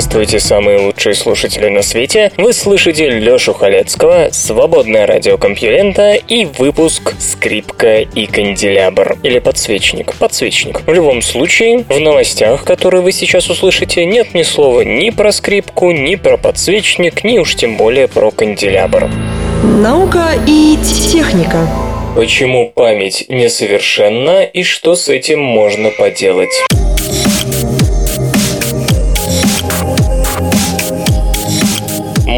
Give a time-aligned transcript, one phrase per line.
[0.00, 2.30] Здравствуйте, самые лучшие слушатели на свете.
[2.36, 10.14] Вы слышите Лёшу Халецкого, свободное радио Компьюлента и выпуск «Скрипка и канделябр» или «Подсвечник».
[10.14, 10.82] Подсвечник.
[10.86, 15.90] В любом случае, в новостях, которые вы сейчас услышите, нет ни слова ни про скрипку,
[15.90, 19.10] ни про подсвечник, ни уж тем более про канделябр.
[19.64, 20.78] Наука и
[21.10, 21.68] техника.
[22.14, 26.54] Почему память несовершенна и что с этим можно поделать?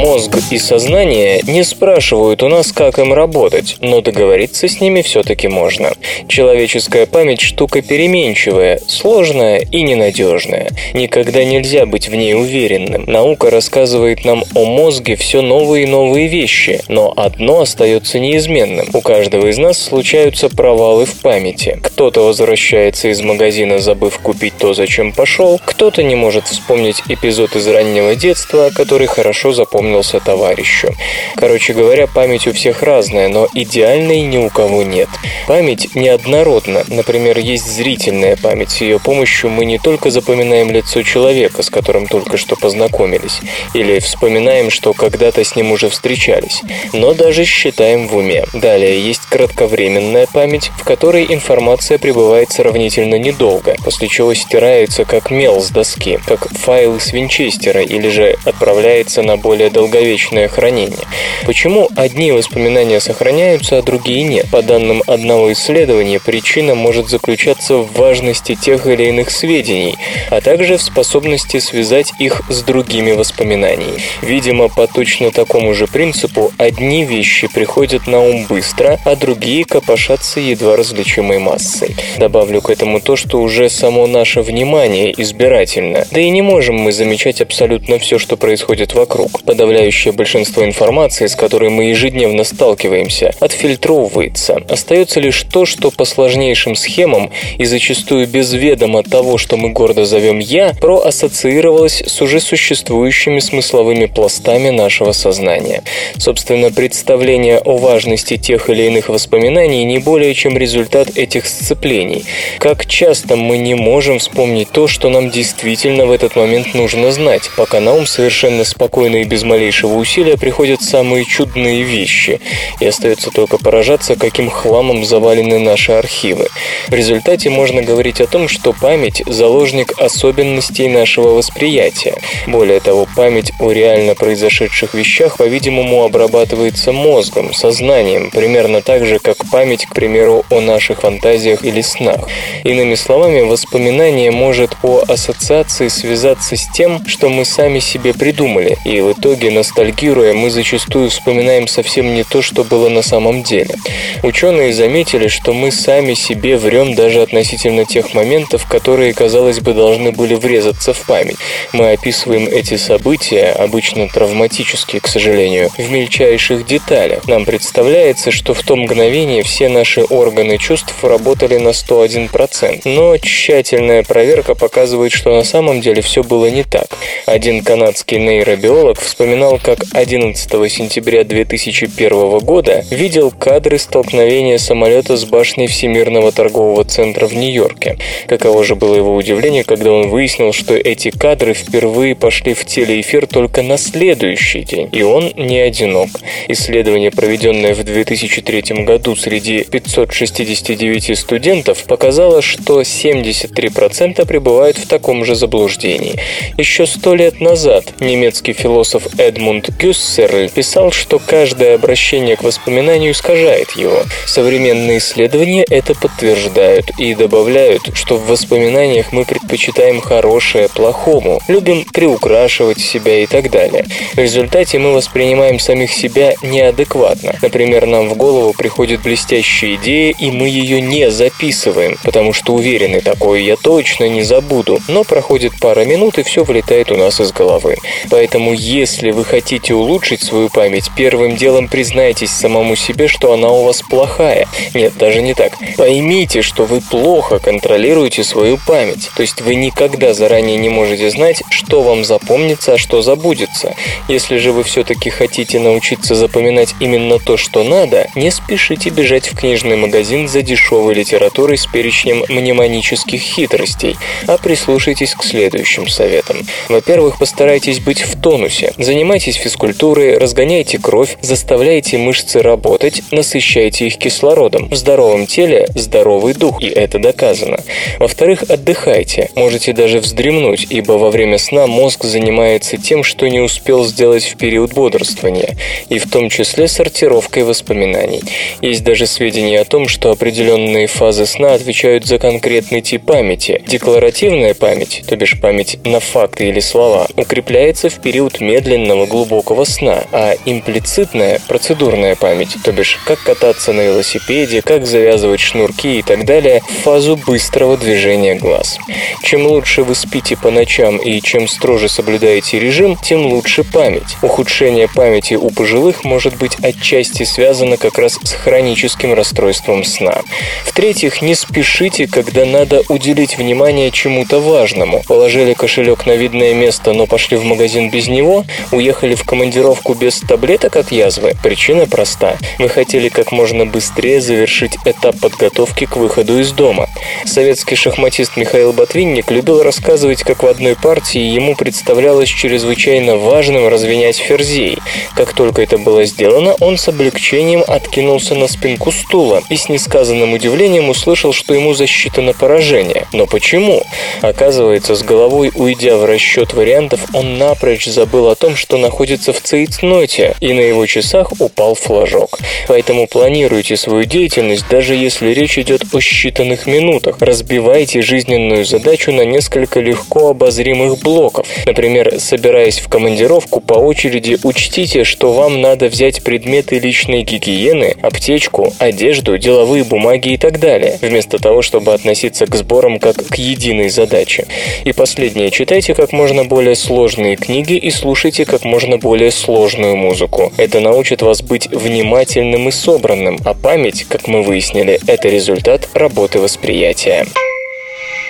[0.01, 5.47] Мозг и сознание не спрашивают у нас, как им работать, но договориться с ними все-таки
[5.47, 5.93] можно.
[6.27, 10.71] Человеческая память– штука переменчивая, сложная и ненадежная.
[10.95, 13.05] Никогда нельзя быть в ней уверенным.
[13.07, 18.89] Наука рассказывает нам о мозге все новые и новые вещи, но одно остается неизменным.
[18.95, 21.79] У каждого из нас случаются провалы в памяти.
[21.83, 27.67] Кто-то возвращается из магазина, забыв купить то, зачем пошел, кто-то не может вспомнить эпизод из
[27.69, 30.95] раннего детства, который хорошо запомнил запомнился товарищу.
[31.37, 35.09] Короче говоря, память у всех разная, но идеальной ни у кого нет.
[35.47, 36.85] Память неоднородна.
[36.89, 38.71] Например, есть зрительная память.
[38.71, 43.41] С ее помощью мы не только запоминаем лицо человека, с которым только что познакомились,
[43.75, 48.45] или вспоминаем, что когда-то с ним уже встречались, но даже считаем в уме.
[48.53, 55.61] Далее есть кратковременная память, в которой информация пребывает сравнительно недолго, после чего стирается как мел
[55.61, 61.07] с доски, как файл с винчестера, или же отправляется на более долговечное хранение.
[61.47, 64.47] Почему одни воспоминания сохраняются, а другие нет?
[64.51, 69.97] По данным одного исследования, причина может заключаться в важности тех или иных сведений,
[70.29, 74.01] а также в способности связать их с другими воспоминаниями.
[74.21, 80.41] Видимо, по точно такому же принципу одни вещи приходят на ум быстро, а другие копошатся
[80.41, 81.97] едва различимой массой.
[82.19, 86.93] Добавлю к этому то, что уже само наше внимание избирательно, да и не можем мы
[86.93, 89.43] замечать абсолютно все, что происходит вокруг.
[89.45, 94.61] Подавляющее подавляющее большинство информации, с которой мы ежедневно сталкиваемся, отфильтровывается.
[94.69, 100.07] Остается лишь то, что по сложнейшим схемам и зачастую без ведома того, что мы гордо
[100.07, 105.85] зовем «я», проассоциировалось с уже существующими смысловыми пластами нашего сознания.
[106.19, 112.25] Собственно, представление о важности тех или иных воспоминаний не более чем результат этих сцеплений.
[112.59, 117.49] Как часто мы не можем вспомнить то, что нам действительно в этот момент нужно знать,
[117.57, 122.41] пока на ум совершенно спокойно и без малейшего усилия приходят самые чудные вещи,
[122.81, 126.49] и остается только поражаться, каким хламом завалены наши архивы.
[126.89, 132.15] В результате можно говорить о том, что память– заложник особенностей нашего восприятия.
[132.47, 139.37] Более того, память о реально произошедших вещах, по-видимому, обрабатывается мозгом, сознанием, примерно так же, как
[139.51, 142.21] память, к примеру, о наших фантазиях или снах.
[142.65, 149.03] Иными словами, воспоминание может по ассоциации связаться с тем, что мы сами себе придумали, и
[149.03, 153.75] в итоге ностальгируя, мы зачастую вспоминаем совсем не то, что было на самом деле.
[154.23, 160.13] Ученые заметили, что мы сами себе врем даже относительно тех моментов, которые, казалось бы, должны
[160.13, 161.39] были врезаться в память.
[161.73, 167.27] Мы описываем эти события, обычно травматические, к сожалению, в мельчайших деталях.
[167.27, 174.03] Нам представляется, что в то мгновение все наши органы чувств работали на 101%, но тщательная
[174.03, 176.87] проверка показывает, что на самом деле все было не так.
[177.27, 185.25] Один канадский нейробиолог вспоминал вспоминал, как 11 сентября 2001 года видел кадры столкновения самолета с
[185.25, 187.97] башней Всемирного торгового центра в Нью-Йорке.
[188.27, 193.29] Каково же было его удивление, когда он выяснил, что эти кадры впервые пошли в телеэфир
[193.29, 194.89] только на следующий день.
[194.91, 196.09] И он не одинок.
[196.49, 205.37] Исследование, проведенное в 2003 году среди 569 студентов, показало, что 73% пребывают в таком же
[205.37, 206.17] заблуждении.
[206.59, 213.73] Еще сто лет назад немецкий философ Эдмунд Гюссерль писал, что каждое обращение к воспоминанию искажает
[213.73, 214.03] его.
[214.25, 222.81] Современные исследования это подтверждают и добавляют, что в воспоминаниях мы предпочитаем хорошее плохому, любим приукрашивать
[222.81, 223.85] себя и так далее.
[224.15, 227.35] В результате мы воспринимаем самих себя неадекватно.
[227.43, 233.03] Например, нам в голову приходит блестящая идея, и мы ее не записываем, потому что уверены,
[233.03, 234.79] такое я точно не забуду.
[234.89, 237.77] Но проходит пара минут, и все вылетает у нас из головы.
[238.09, 243.65] Поэтому, если вы хотите улучшить свою память, первым делом признайтесь самому себе, что она у
[243.65, 244.47] вас плохая.
[244.75, 245.53] Нет, даже не так.
[245.77, 249.11] Поймите, что вы плохо контролируете свою память.
[249.17, 253.75] То есть вы никогда заранее не можете знать, что вам запомнится, а что забудется.
[254.09, 259.37] Если же вы все-таки хотите научиться запоминать именно то, что надо, не спешите бежать в
[259.37, 263.97] книжный магазин за дешевой литературой с перечнем мнемонических хитростей,
[264.27, 266.39] а прислушайтесь к следующим советам.
[266.69, 268.73] Во-первых, постарайтесь быть в тонусе.
[268.77, 274.69] Занимайтесь физкультурой, разгоняйте кровь, заставляйте мышцы работать, насыщайте их кислородом.
[274.69, 277.59] В здоровом теле здоровый дух, и это доказано.
[277.99, 279.31] Во-вторых, отдыхайте.
[279.35, 284.37] Можете даже вздремнуть, ибо во время сна мозг занимается тем, что не успел сделать в
[284.37, 285.57] период бодрствования,
[285.89, 288.23] и в том числе сортировкой воспоминаний.
[288.61, 293.63] Есть даже сведения о том, что определенные фазы сна отвечают за конкретный тип памяти.
[293.67, 300.05] Декларативная память, то бишь память на факты или слова, укрепляется в период медленного глубокого сна,
[300.13, 306.25] а имплицитная, процедурная память, то бишь как кататься на велосипеде, как завязывать шнурки и так
[306.25, 308.79] далее, в фазу быстрого движения глаз.
[309.23, 314.17] Чем лучше вы спите по ночам и чем строже соблюдаете режим, тем лучше память.
[314.23, 320.23] Ухудшение памяти у пожилых может быть отчасти связано как раз с хроническим расстройством сна.
[320.65, 325.03] В-третьих, не спешите, когда надо уделить внимание чему-то важному.
[325.07, 328.45] Положили кошелек на видное место, но пошли в магазин без него,
[328.81, 331.35] уехали в командировку без таблеток от язвы.
[331.43, 332.39] Причина проста.
[332.59, 336.89] Вы хотели как можно быстрее завершить этап подготовки к выходу из дома.
[337.27, 344.17] Советский шахматист Михаил Ботвинник любил рассказывать, как в одной партии ему представлялось чрезвычайно важным развенять
[344.17, 344.79] ферзей.
[345.15, 350.33] Как только это было сделано, он с облегчением откинулся на спинку стула и с несказанным
[350.33, 353.07] удивлением услышал, что ему засчитано поражение.
[353.13, 353.83] Но почему?
[354.23, 359.41] Оказывается, с головой уйдя в расчет вариантов, он напрочь забыл о том, что находится в
[359.41, 362.39] цейтноте, и на его часах упал флажок.
[362.69, 367.17] Поэтому планируйте свою деятельность, даже если речь идет о считанных минутах.
[367.21, 371.47] Разбивайте жизненную задачу на несколько легко обозримых блоков.
[371.67, 378.73] Например, собираясь в командировку, по очереди учтите, что вам надо взять предметы личной гигиены, аптечку,
[378.79, 383.89] одежду, деловые бумаги и так далее, вместо того, чтобы относиться к сборам как к единой
[383.89, 384.47] задаче.
[384.85, 390.53] И последнее, читайте как можно более сложные книги и слушайте как можно более сложную музыку.
[390.57, 396.41] Это научит вас быть внимательным и собранным, а память, как мы выяснили, это результат работы
[396.41, 397.27] восприятия.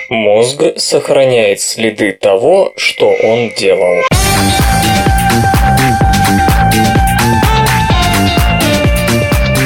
[0.09, 4.03] Мозг сохраняет следы того, что он делал.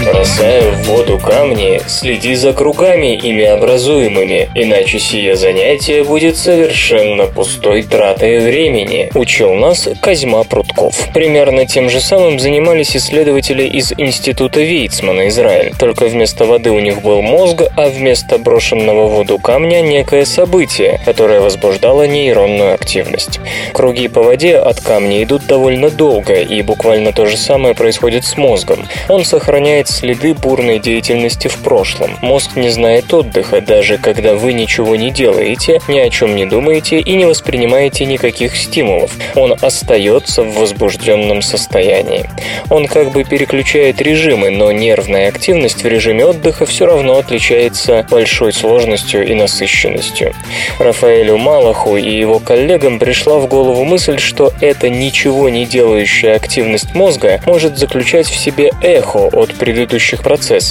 [0.05, 0.64] Бросая
[0.95, 9.09] воду камни, следи за кругами, ими образуемыми, иначе сие занятие будет совершенно пустой тратой времени,
[9.13, 11.09] учил нас Козьма Прутков.
[11.13, 15.73] Примерно тем же самым занимались исследователи из Института Вейцмана, Израиль.
[15.77, 21.01] Только вместо воды у них был мозг, а вместо брошенного в воду камня некое событие,
[21.03, 23.41] которое возбуждало нейронную активность.
[23.73, 28.37] Круги по воде от камня идут довольно долго, и буквально то же самое происходит с
[28.37, 28.87] мозгом.
[29.09, 32.17] Он сохраняет следы бурной деятельности в прошлом.
[32.21, 36.99] Мозг не знает отдыха, даже когда вы ничего не делаете, ни о чем не думаете
[36.99, 39.11] и не воспринимаете никаких стимулов.
[39.35, 42.29] Он остается в возбужденном состоянии.
[42.69, 48.53] Он как бы переключает режимы, но нервная активность в режиме отдыха все равно отличается большой
[48.53, 50.33] сложностью и насыщенностью.
[50.77, 56.93] Рафаэлю Малаху и его коллегам пришла в голову мысль, что эта ничего не делающая активность
[56.93, 60.23] мозга может заключать в себе эхо от предыдущих предыдущих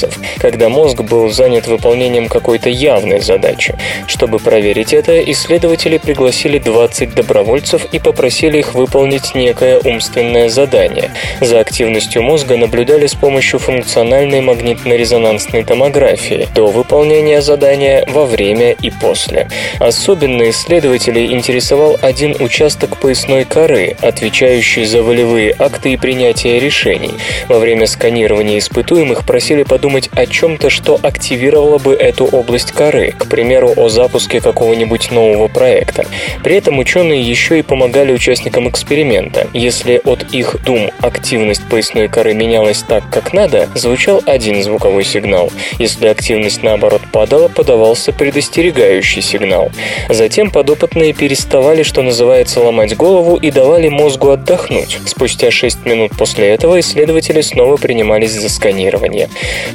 [0.05, 3.75] процессов, когда мозг был занят выполнением какой-то явной задачи.
[4.07, 11.11] Чтобы проверить это, исследователи пригласили 20 добровольцев и попросили их выполнить некое умственное задание.
[11.41, 18.91] За активностью мозга наблюдали с помощью функциональной магнитно-резонансной томографии до выполнения задания, во время и
[18.91, 19.49] после.
[19.79, 27.13] Особенно исследователей интересовал один участок поясной коры, отвечающий за волевые акты и принятие решений.
[27.49, 33.15] Во время сканирования испытуемых просили подумать думать о чем-то, что активировало бы эту область коры,
[33.17, 36.05] к примеру, о запуске какого-нибудь нового проекта.
[36.43, 39.47] При этом ученые еще и помогали участникам эксперимента.
[39.53, 45.53] Если от их дум активность поясной коры менялась так, как надо, звучал один звуковой сигнал.
[45.79, 49.71] Если активность наоборот падала, подавался предостерегающий сигнал.
[50.09, 54.99] Затем подопытные переставали, что называется, ломать голову и давали мозгу отдохнуть.
[55.07, 59.29] Спустя 6 минут после этого исследователи снова принимались за сканирование.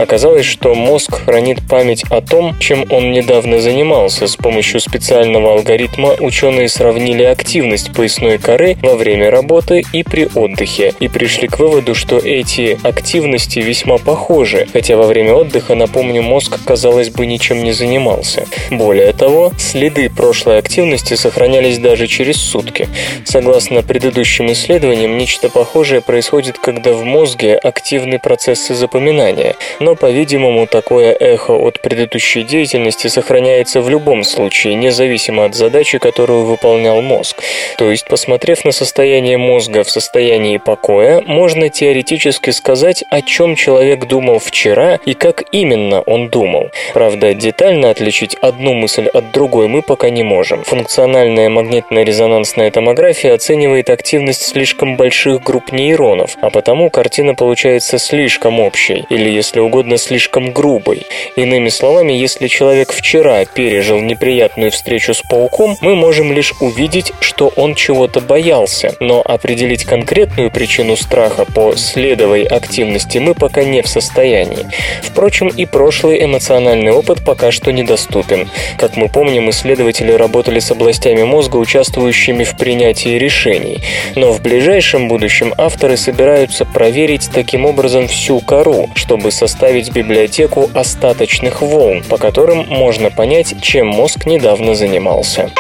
[0.09, 4.25] Оказалось, что мозг хранит память о том, чем он недавно занимался.
[4.25, 10.95] С помощью специального алгоритма ученые сравнили активность поясной коры во время работы и при отдыхе
[10.99, 16.57] и пришли к выводу, что эти активности весьма похожи, хотя во время отдыха, напомню, мозг,
[16.65, 18.47] казалось бы, ничем не занимался.
[18.71, 22.89] Более того, следы прошлой активности сохранялись даже через сутки.
[23.25, 31.13] Согласно предыдущим исследованиям, нечто похожее происходит, когда в мозге активны процессы запоминания, но, по-видимому, такое
[31.13, 37.43] эхо от предыдущей деятельности сохраняется в любом случае, независимо от задачи, которую выполнял мозг.
[37.77, 44.07] То есть, посмотрев на состояние мозга в состоянии покоя, можно теоретически сказать, о чем человек
[44.07, 46.71] думал вчера и как именно он думал.
[46.93, 50.63] Правда, детально отличить одну мысль от другой мы пока не можем.
[50.63, 59.05] Функциональная магнитно-резонансная томография оценивает активность слишком больших групп нейронов, а потому картина получается слишком общей,
[59.09, 61.05] или, если угодно, слишком грубой.
[61.35, 67.51] Иными словами, если человек вчера пережил неприятную встречу с пауком, мы можем лишь увидеть, что
[67.55, 73.87] он чего-то боялся, но определить конкретную причину страха по следовой активности мы пока не в
[73.87, 74.67] состоянии.
[75.01, 78.49] Впрочем, и прошлый эмоциональный опыт пока что недоступен.
[78.77, 83.79] Как мы помним, исследователи работали с областями мозга, участвующими в принятии решений.
[84.15, 91.61] Но в ближайшем будущем авторы собираются проверить таким образом всю кору, чтобы составить библиотеку остаточных
[91.61, 95.51] волн, по которым можно понять, чем мозг недавно занимался.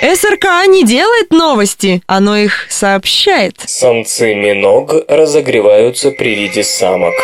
[0.00, 3.56] СРК не делает новости, оно их сообщает.
[3.66, 7.14] Самцы миног разогреваются при виде самок.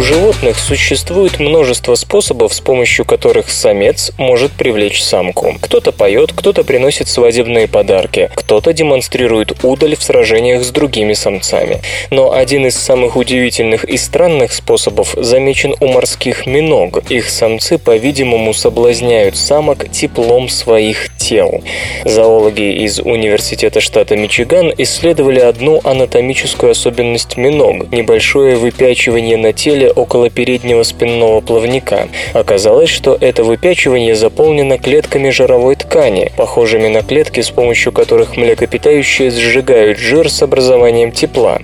[0.00, 5.56] У животных существует множество способов, с помощью которых самец может привлечь самку.
[5.60, 11.82] Кто-то поет, кто-то приносит свадебные подарки, кто-то демонстрирует удаль в сражениях с другими самцами.
[12.10, 17.02] Но один из самых удивительных и странных способов замечен у морских миног.
[17.10, 21.62] Их самцы, по-видимому, соблазняют самок теплом своих тел.
[22.06, 30.30] Зоологи из Университета штата Мичиган исследовали одну анатомическую особенность миног– небольшое выпячивание на теле около
[30.30, 32.08] переднего спинного плавника.
[32.32, 39.30] Оказалось, что это выпячивание заполнено клетками жировой ткани, похожими на клетки, с помощью которых млекопитающие
[39.30, 41.58] сжигают жир с образованием тепла.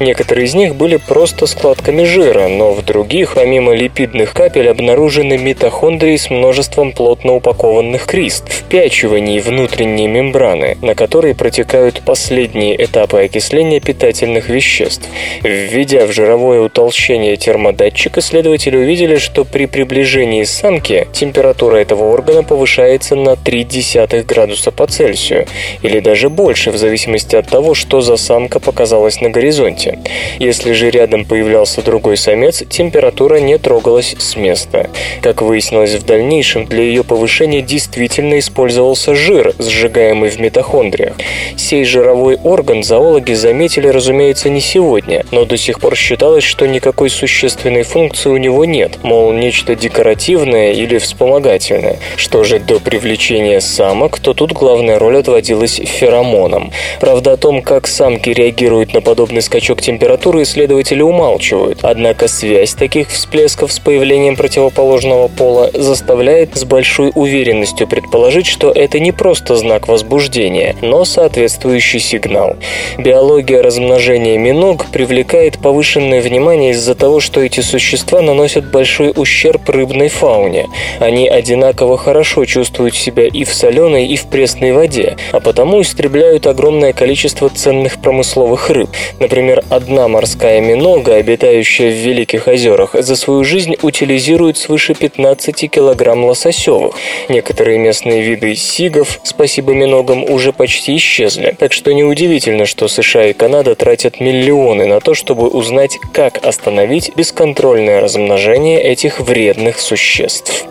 [0.00, 6.16] Некоторые из них были просто складками жира, но в других, помимо липидных капель, обнаружены митохондрии
[6.16, 14.48] с множеством плотно упакованных крист, впячиваний внутренней мембраны, на которой протекают последние этапы окисления питательных
[14.48, 15.08] веществ.
[15.42, 17.36] Введя в жировое утолщение
[17.68, 24.86] термодатчик, исследователи увидели, что при приближении самки температура этого органа повышается на 0,3 градуса по
[24.86, 25.46] Цельсию,
[25.82, 29.98] или даже больше, в зависимости от того, что за самка показалась на горизонте.
[30.38, 34.88] Если же рядом появлялся другой самец, температура не трогалась с места.
[35.20, 41.14] Как выяснилось в дальнейшем, для ее повышения действительно использовался жир, сжигаемый в митохондриях.
[41.56, 47.10] Сей жировой орган зоологи заметили, разумеется, не сегодня, но до сих пор считалось, что никакой
[47.10, 51.98] существенной существенной функции у него нет, мол, нечто декоративное или вспомогательное.
[52.16, 56.70] Что же до привлечения самок, то тут главная роль отводилась феромонам.
[57.00, 61.80] Правда, о том, как самки реагируют на подобный скачок температуры, исследователи умалчивают.
[61.82, 69.00] Однако связь таких всплесков с появлением противоположного пола заставляет с большой уверенностью предположить, что это
[69.00, 72.56] не просто знак возбуждения, но соответствующий сигнал.
[72.98, 80.08] Биология размножения миног привлекает повышенное внимание из-за того, что эти существа наносят большой ущерб рыбной
[80.08, 80.68] фауне.
[81.00, 86.46] Они одинаково хорошо чувствуют себя и в соленой, и в пресной воде, а потому истребляют
[86.46, 88.90] огромное количество ценных промысловых рыб.
[89.18, 96.26] Например, одна морская минога, обитающая в Великих озерах, за свою жизнь утилизирует свыше 15 килограмм
[96.26, 96.96] лососевых.
[97.30, 101.56] Некоторые местные виды сигов, спасибо миногам, уже почти исчезли.
[101.58, 107.10] Так что неудивительно, что США и Канада тратят миллионы на то, чтобы узнать, как остановить
[107.38, 110.66] бесконтрольное размножение этих вредных существ.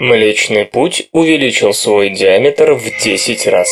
[0.00, 3.68] Млечный путь увеличил свой диаметр в 10 раз.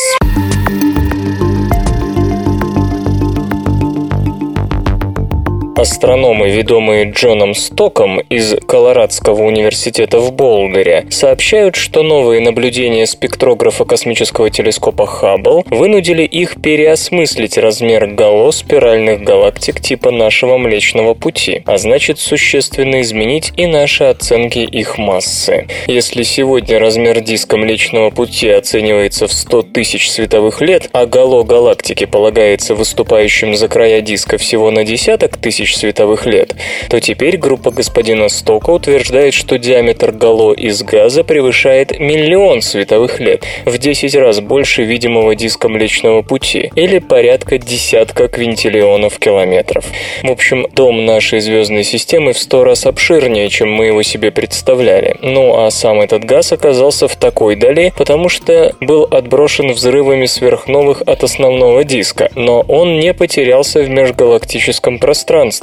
[5.79, 14.51] Астрономы, ведомые Джоном Стоком из Колорадского университета в Болдере, сообщают, что новые наблюдения спектрографа космического
[14.51, 22.19] телескопа Хаббл вынудили их переосмыслить размер гало спиральных галактик типа нашего Млечного Пути, а значит
[22.19, 25.69] существенно изменить и наши оценки их массы.
[25.87, 32.05] Если сегодня размер диска Млечного Пути оценивается в 100 тысяч световых лет, а гало галактики
[32.05, 36.55] полагается выступающим за края диска всего на десяток тысяч световых лет,
[36.89, 43.45] то теперь группа господина Стока утверждает, что диаметр гало из газа превышает миллион световых лет,
[43.65, 49.85] в 10 раз больше видимого диска Млечного Пути, или порядка десятка квинтиллионов километров.
[50.23, 55.17] В общем, дом нашей звездной системы в сто раз обширнее, чем мы его себе представляли.
[55.23, 61.03] Ну а сам этот газ оказался в такой дали, потому что был отброшен взрывами сверхновых
[61.07, 65.58] от основного диска, но он не потерялся в межгалактическом пространстве,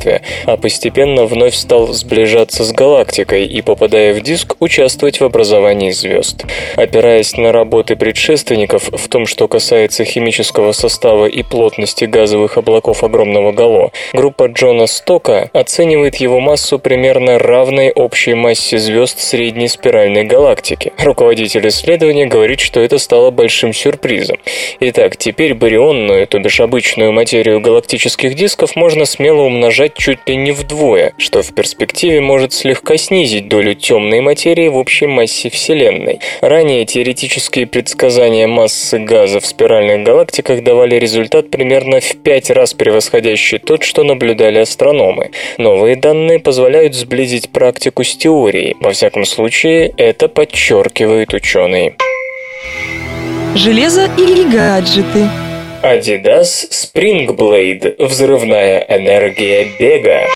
[0.46, 6.46] а постепенно вновь стал сближаться с галактикой и, попадая в диск, участвовать в образовании звезд.
[6.76, 13.52] Опираясь на работы предшественников в том, что касается химического состава и плотности газовых облаков огромного
[13.52, 20.94] гало, группа Джона Стока оценивает его массу примерно равной общей массе звезд средней спиральной галактики.
[20.98, 24.38] Руководитель исследования говорит, что это стало большим сюрпризом.
[24.80, 30.52] Итак, теперь барионную, то бишь обычную материю галактических дисков можно смело умножать чуть ли не
[30.52, 36.20] вдвое, что в перспективе может слегка снизить долю темной материи в общей массе Вселенной.
[36.42, 43.60] Ранее теоретические предсказания массы газа в спиральных галактиках давали результат примерно в пять раз превосходящий
[43.60, 45.32] тот, что наблюдали астрономы.
[45.58, 48.76] Новые данные позволяют сблизить практику с теорией.
[48.80, 51.96] Во всяком случае, это подчеркивают ученые.
[53.56, 55.30] Железо или гаджеты?
[55.86, 57.96] Adidas Springblade.
[58.00, 60.28] Взрывная энергия бега.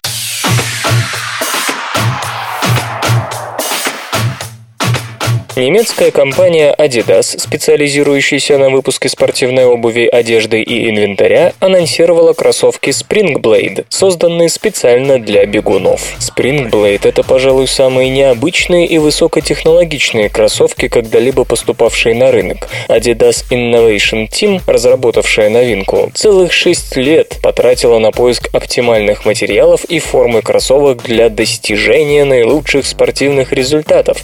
[5.55, 14.47] Немецкая компания Adidas, специализирующаяся на выпуске спортивной обуви, одежды и инвентаря, анонсировала кроссовки Springblade, созданные
[14.47, 16.15] специально для бегунов.
[16.19, 22.69] Springblade– это, пожалуй, самые необычные и высокотехнологичные кроссовки, когда-либо поступавшие на рынок.
[22.87, 30.41] Adidas Innovation Team, разработавшая новинку, целых 6 лет потратила на поиск оптимальных материалов и формы
[30.41, 34.19] кроссовок для достижения наилучших спортивных результатов.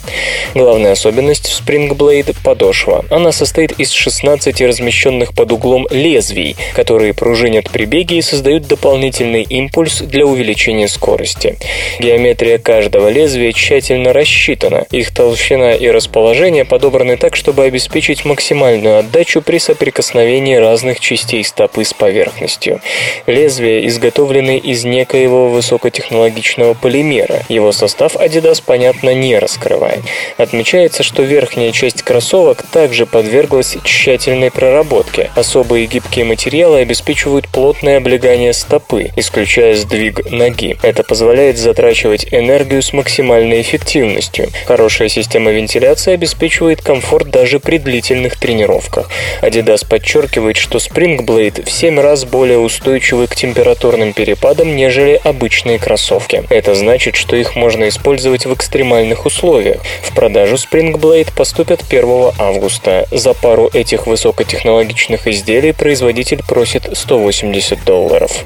[0.54, 3.04] Главная особенность особенность в Springblade– подошва.
[3.10, 9.42] Она состоит из 16 размещенных под углом лезвий, которые пружинят при беге и создают дополнительный
[9.42, 11.56] импульс для увеличения скорости.
[11.98, 14.86] Геометрия каждого лезвия тщательно рассчитана.
[14.90, 21.84] Их толщина и расположение подобраны так, чтобы обеспечить максимальную отдачу при соприкосновении разных частей стопы
[21.84, 22.80] с поверхностью.
[23.26, 27.42] Лезвия изготовлены из некоего высокотехнологичного полимера.
[27.48, 30.00] Его состав Adidas, понятно, не раскрывает.
[30.36, 35.30] Отмечается, что верхняя часть кроссовок также подверглась тщательной проработке.
[35.36, 40.76] Особые гибкие материалы обеспечивают плотное облегание стопы, исключая сдвиг ноги.
[40.82, 44.48] Это позволяет затрачивать энергию с максимальной эффективностью.
[44.66, 49.08] Хорошая система вентиляции обеспечивает комфорт даже при длительных тренировках.
[49.42, 55.78] Adidas подчеркивает, что Spring Blade в 7 раз более устойчивы к температурным перепадам, нежели обычные
[55.78, 56.42] кроссовки.
[56.50, 59.80] Это значит, что их можно использовать в экстремальных условиях.
[60.02, 63.06] В продажу Spring Blade поступят 1 августа.
[63.10, 68.44] За пару этих высокотехнологичных изделий производитель просит 180 долларов.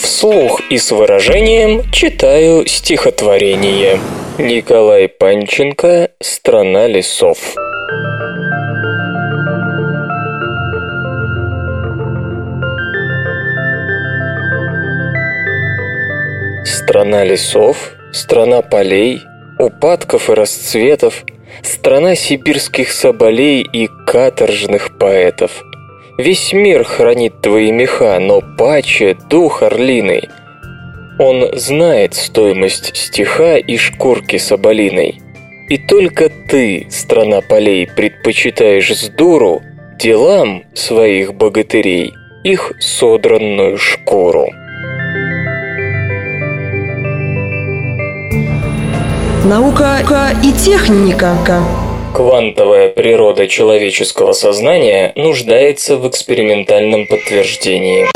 [0.00, 4.00] Вслух и с выражением читаю стихотворение.
[4.38, 7.38] Николай Панченко «Страна лесов».
[16.64, 19.22] Страна лесов, страна полей,
[19.58, 21.24] упадков и расцветов,
[21.62, 25.64] страна сибирских соболей и каторжных поэтов.
[26.18, 30.28] Весь мир хранит твои меха, но паче дух орлиный.
[31.18, 35.20] Он знает стоимость стиха и шкурки соболиной.
[35.68, 39.62] И только ты, страна полей, предпочитаешь с дуру
[39.98, 42.12] делам своих богатырей
[42.44, 44.48] их содранную шкуру.
[49.44, 51.36] Наука и техника.
[52.12, 58.08] Квантовая природа человеческого сознания нуждается в экспериментальном подтверждении.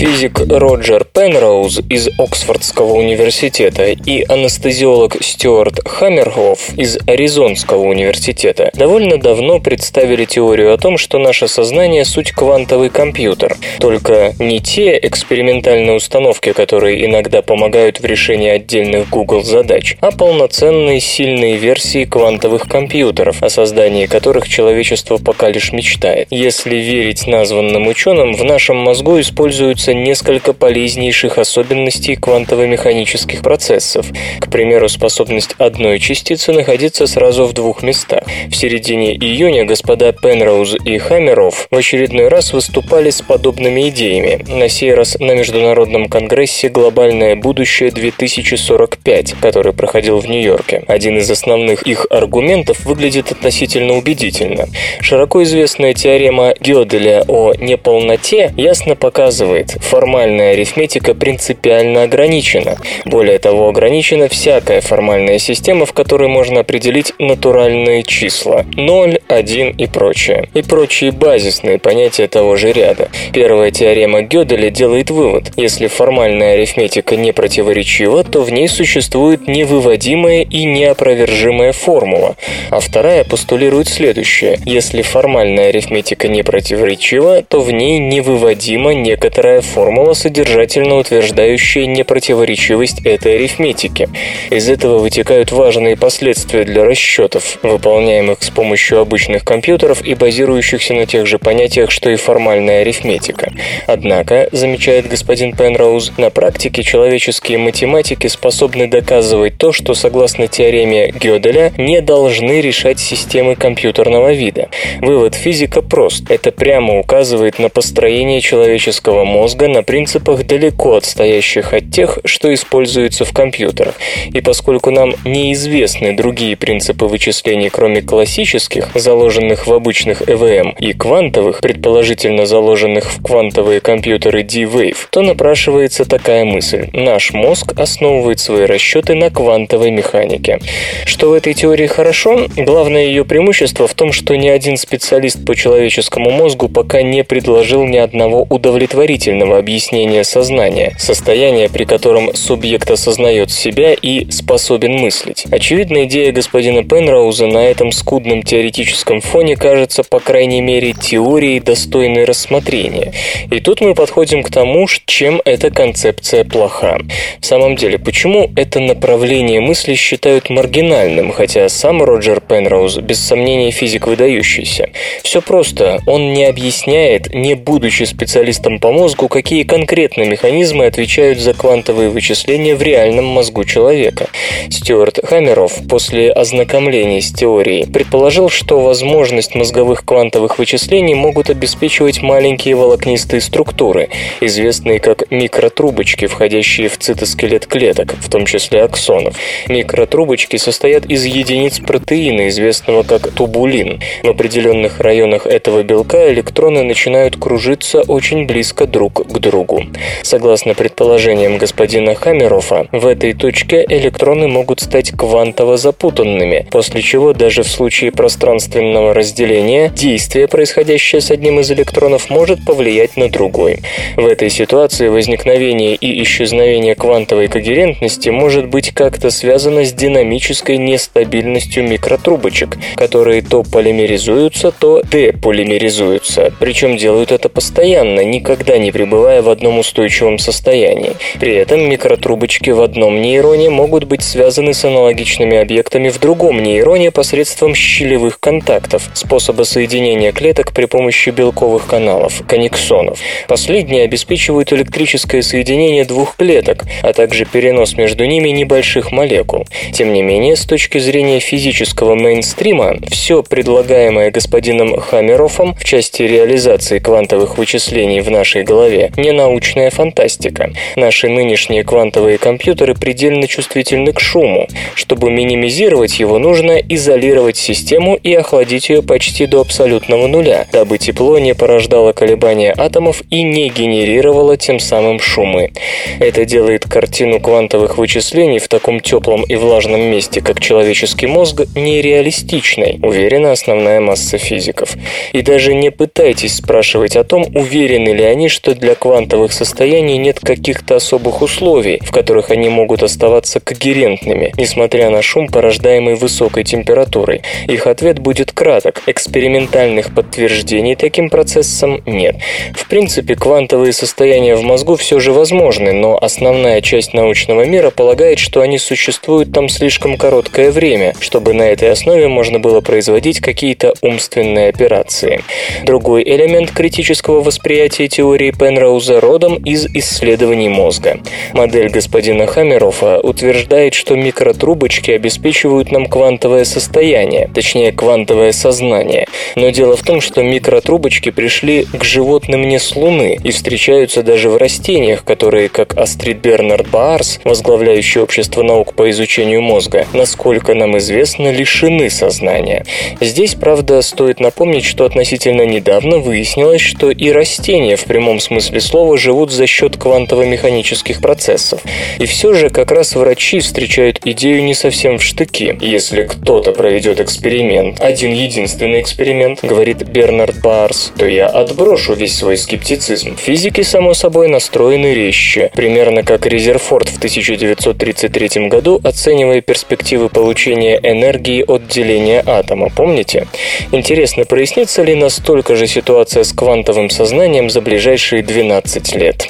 [0.00, 9.60] Физик Роджер Пенроуз из Оксфордского университета и анестезиолог Стюарт Хаммерхоф из Аризонского университета довольно давно
[9.60, 13.58] представили теорию о том, что наше сознание– суть квантовый компьютер.
[13.78, 21.00] Только не те экспериментальные установки, которые иногда помогают в решении отдельных Google задач, а полноценные
[21.00, 26.28] сильные версии квантовых компьютеров, о создании которых человечество пока лишь мечтает.
[26.30, 34.06] Если верить названным ученым, в нашем мозгу используются несколько полезнейших особенностей квантово-механических процессов.
[34.40, 38.22] К примеру, способность одной частицы находиться сразу в двух местах.
[38.48, 44.68] В середине июня господа Пенроуз и Хаммеров в очередной раз выступали с подобными идеями, на
[44.68, 50.84] сей раз на Международном конгрессе «Глобальное будущее 2045», который проходил в Нью-Йорке.
[50.88, 54.68] Один из основных их аргументов выглядит относительно убедительно.
[55.00, 62.76] Широко известная теорема Гёделя о неполноте ясно показывает, формальная арифметика принципиально ограничена.
[63.04, 69.86] Более того, ограничена всякая формальная система, в которой можно определить натуральные числа– 0, 1 и
[69.86, 70.48] прочее.
[70.54, 73.08] И прочие базисные понятия того же ряда.
[73.32, 75.52] Первая теорема Гёделя делает вывод.
[75.56, 82.36] Если формальная арифметика не противоречива, то в ней существует невыводимая и неопровержимая формула.
[82.70, 84.58] А вторая постулирует следующее.
[84.64, 93.36] Если формальная арифметика не противоречива, то в ней невыводима некоторая формула, содержательно утверждающая непротиворечивость этой
[93.36, 94.08] арифметики.
[94.50, 101.06] Из этого вытекают важные последствия для расчетов, выполняемых с помощью обычных компьютеров и базирующихся на
[101.06, 103.52] тех же понятиях, что и формальная арифметика.
[103.86, 111.72] Однако, замечает господин Пенроуз, на практике человеческие математики способны доказывать то, что согласно теореме Гёделя
[111.78, 114.68] не должны решать системы компьютерного вида.
[115.00, 116.30] Вывод физика прост.
[116.30, 123.24] Это прямо указывает на построение человеческого мозга на принципах далеко отстоящих от тех, что используются
[123.24, 123.94] в компьютерах.
[124.32, 131.60] И поскольку нам неизвестны другие принципы вычислений, кроме классических, заложенных в обычных ЭВМ, и квантовых,
[131.60, 136.88] предположительно заложенных в квантовые компьютеры D-Wave, то напрашивается такая мысль.
[136.92, 140.58] Наш мозг основывает свои расчеты на квантовой механике.
[141.04, 142.46] Что в этой теории хорошо?
[142.56, 147.84] Главное ее преимущество в том, что ни один специалист по человеческому мозгу пока не предложил
[147.84, 155.46] ни одного удовлетворительного объяснения сознания, состояния, при котором субъект осознает себя и способен мыслить.
[155.50, 162.24] Очевидно, идея господина Пенроуза на этом скудном теоретическом фоне кажется, по крайней мере, теорией, достойной
[162.24, 163.12] рассмотрения.
[163.50, 166.98] И тут мы подходим к тому, чем эта концепция плоха.
[167.40, 173.70] В самом деле, почему это направление мысли считают маргинальным, хотя сам Роджер Пенроуз без сомнения
[173.70, 174.90] физик выдающийся?
[175.22, 176.00] Все просто.
[176.06, 182.74] Он не объясняет, не будучи специалистом по мозгу, какие конкретно механизмы отвечают за квантовые вычисления
[182.74, 184.26] в реальном мозгу человека.
[184.68, 192.74] Стюарт Хаммеров после ознакомления с теорией предположил, что возможность мозговых квантовых вычислений могут обеспечивать маленькие
[192.74, 199.36] волокнистые структуры, известные как микротрубочки, входящие в цитоскелет клеток, в том числе аксонов.
[199.68, 204.00] Микротрубочки состоят из единиц протеина, известного как тубулин.
[204.24, 209.84] В определенных районах этого белка электроны начинают кружиться очень близко друг к другу.
[210.22, 217.62] Согласно предположениям господина Хаммерофа, в этой точке электроны могут стать квантово запутанными, после чего даже
[217.62, 223.80] в случае пространственного разделения действие, происходящее с одним из электронов, может повлиять на другой.
[224.16, 231.86] В этой ситуации возникновение и исчезновение квантовой когерентности может быть как-то связано с динамической нестабильностью
[231.86, 239.80] микротрубочек, которые то полимеризуются, то деполимеризуются, причем делают это постоянно, никогда не пребывая в одном
[239.80, 241.14] устойчивом состоянии.
[241.40, 247.10] При этом микротрубочки в одном нейроне могут быть связаны с аналогичными объектами в другом нейроне
[247.10, 253.18] посредством щелевых контактов, способа соединения клеток при помощи белковых каналов, коннексонов.
[253.48, 259.66] Последние обеспечивают электрическое соединение двух клеток, а также перенос между ними небольших молекул.
[259.92, 267.00] Тем не менее, с точки зрения физического мейнстрима, все предлагаемое господином Хаммерофом в части реализации
[267.00, 270.70] квантовых вычислений в нашей голове не научная фантастика.
[270.96, 274.68] Наши нынешние квантовые компьютеры предельно чувствительны к шуму.
[274.94, 281.38] Чтобы минимизировать его, нужно изолировать систему и охладить ее почти до абсолютного нуля, дабы тепло
[281.38, 285.72] не порождало колебания атомов и не генерировало тем самым шумы.
[286.18, 292.98] Это делает картину квантовых вычислений в таком теплом и влажном месте, как человеческий мозг, нереалистичной,
[293.02, 294.94] уверена основная масса физиков.
[295.32, 300.18] И даже не пытайтесь спрашивать о том, уверены ли они, что для для квантовых состояний
[300.18, 306.64] нет каких-то особых условий, в которых они могут оставаться когерентными, несмотря на шум, порождаемый высокой
[306.64, 307.42] температурой?
[307.68, 309.00] Их ответ будет краток.
[309.06, 312.34] Экспериментальных подтверждений таким процессам нет.
[312.74, 318.40] В принципе, квантовые состояния в мозгу все же возможны, но основная часть научного мира полагает,
[318.40, 323.94] что они существуют там слишком короткое время, чтобы на этой основе можно было производить какие-то
[324.02, 325.42] умственные операции.
[325.84, 328.50] Другой элемент критического восприятия теории
[328.80, 331.20] Пенроуза родом из исследований мозга.
[331.52, 339.26] Модель господина Хаммерофа утверждает, что микротрубочки обеспечивают нам квантовое состояние, точнее квантовое сознание.
[339.54, 344.48] Но дело в том, что микротрубочки пришли к животным не с Луны и встречаются даже
[344.48, 350.96] в растениях, которые, как Астрид Бернард Баарс, возглавляющий общество наук по изучению мозга, насколько нам
[350.96, 352.86] известно, лишены сознания.
[353.20, 359.16] Здесь, правда, стоит напомнить, что относительно недавно выяснилось, что и растения в прямом смысле слова
[359.16, 361.80] живут за счет квантово-механических процессов.
[362.18, 365.76] И все же как раз врачи встречают идею не совсем в штыки.
[365.80, 372.56] Если кто-то проведет эксперимент, один единственный эксперимент, говорит Бернард Барс, то я отброшу весь свой
[372.56, 373.36] скептицизм.
[373.36, 381.64] Физики, само собой, настроены резче, примерно как Резерфорд в 1933 году, оценивая перспективы получения энергии
[381.66, 383.46] от деления атома, помните?
[383.92, 389.46] Интересно, прояснится ли настолько же ситуация с квантовым сознанием за ближайшие 12 лет?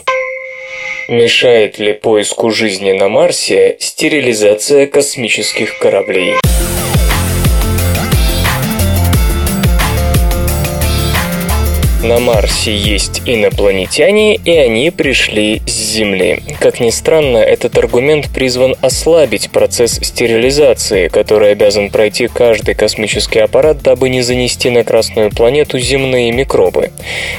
[1.09, 6.35] Мешает ли поиску жизни на Марсе стерилизация космических кораблей?
[12.03, 16.43] На Марсе есть инопланетяне, и они пришли с Земли.
[16.59, 23.83] Как ни странно, этот аргумент призван ослабить процесс стерилизации, который обязан пройти каждый космический аппарат,
[23.83, 26.91] дабы не занести на Красную планету земные микробы.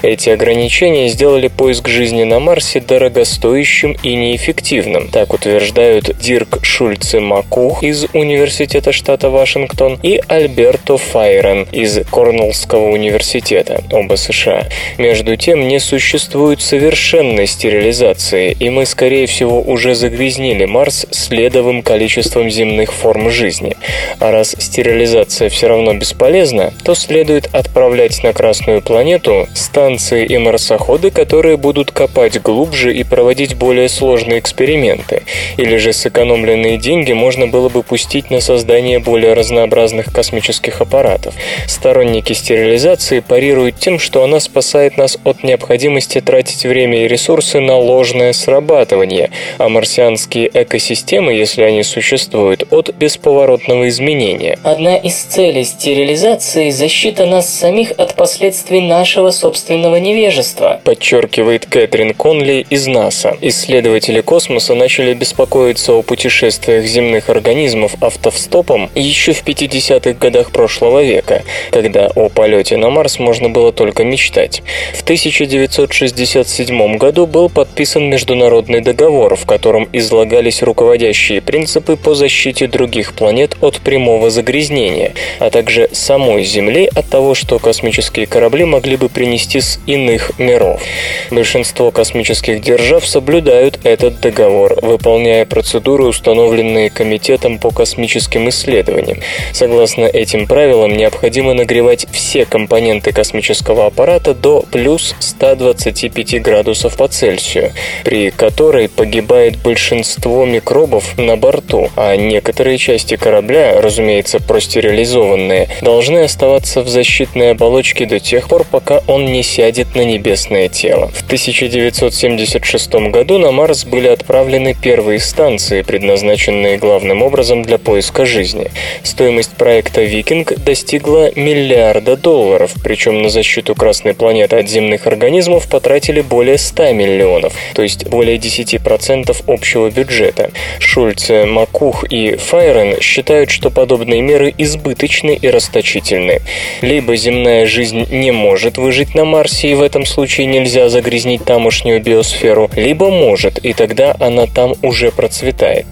[0.04, 5.08] Эти ограничения сделали поиск жизни на Марсе дорогостоящим и неэффективным.
[5.08, 13.84] Так утверждают Дирк Шульце Макух из Университета штата Вашингтон и Альберто Файрен из Корнеллского университета,
[13.92, 14.51] оба США.
[14.52, 14.68] США.
[14.98, 22.50] Между тем, не существует совершенной стерилизации, и мы, скорее всего, уже загрязнили Марс следовым количеством
[22.50, 23.76] земных форм жизни.
[24.20, 31.12] А раз стерилизация все равно бесполезна, то следует отправлять на Красную планету станции и марсоходы,
[31.12, 35.24] которые будут копать глубже и проводить более сложные эксперименты.
[35.58, 41.34] Или же сэкономленные деньги можно было бы пустить на создание более разнообразных космических аппаратов.
[41.68, 47.78] Сторонники стерилизации парируют тем, что она спасает нас от необходимости тратить время и ресурсы на
[47.78, 54.58] ложное срабатывание, а марсианские экосистемы, если они существуют, от бесповоротного изменения.
[54.64, 62.66] Одна из целей стерилизации– защита нас самих от последствий нашего собственного невежества, подчеркивает Кэтрин Конли
[62.70, 63.38] из НАСА.
[63.42, 71.44] Исследователи космоса начали беспокоиться о путешествиях земных организмов автостопом еще в 50-х годах прошлого века,
[71.72, 74.64] когда о полете на Марс можно было только мечтать мечтать.
[74.94, 83.14] В 1967 году был подписан международный договор, в котором излагались руководящие принципы по защите других
[83.14, 89.10] планет от прямого загрязнения, а также самой Земли от того, что космические корабли могли бы
[89.10, 90.82] принести с иных миров.
[91.30, 99.20] Большинство космических держав соблюдают этот договор, выполняя процедуры, установленные Комитетом по космическим исследованиям.
[99.54, 107.08] Согласно этим правилам, необходимо нагревать все компоненты космического аппарата аппарата до плюс 125 градусов по
[107.08, 107.72] Цельсию,
[108.04, 116.82] при которой погибает большинство микробов на борту, а некоторые части корабля, разумеется, простерилизованные, должны оставаться
[116.82, 121.08] в защитной оболочке до тех пор, пока он не сядет на небесное тело.
[121.08, 128.72] В 1976 году на Марс были отправлены первые станции, предназначенные главным образом для поиска жизни.
[129.04, 135.68] Стоимость проекта «Викинг» достигла миллиарда долларов, причем на защиту Красной красной планеты от земных организмов
[135.68, 140.52] потратили более 100 миллионов, то есть более 10% общего бюджета.
[140.80, 146.42] Шульце, Макух и Файрен считают, что подобные меры избыточны и расточительны.
[146.82, 152.02] Либо земная жизнь не может выжить на Марсе, и в этом случае нельзя загрязнить тамошнюю
[152.02, 155.86] биосферу, либо может, и тогда она там уже процветает.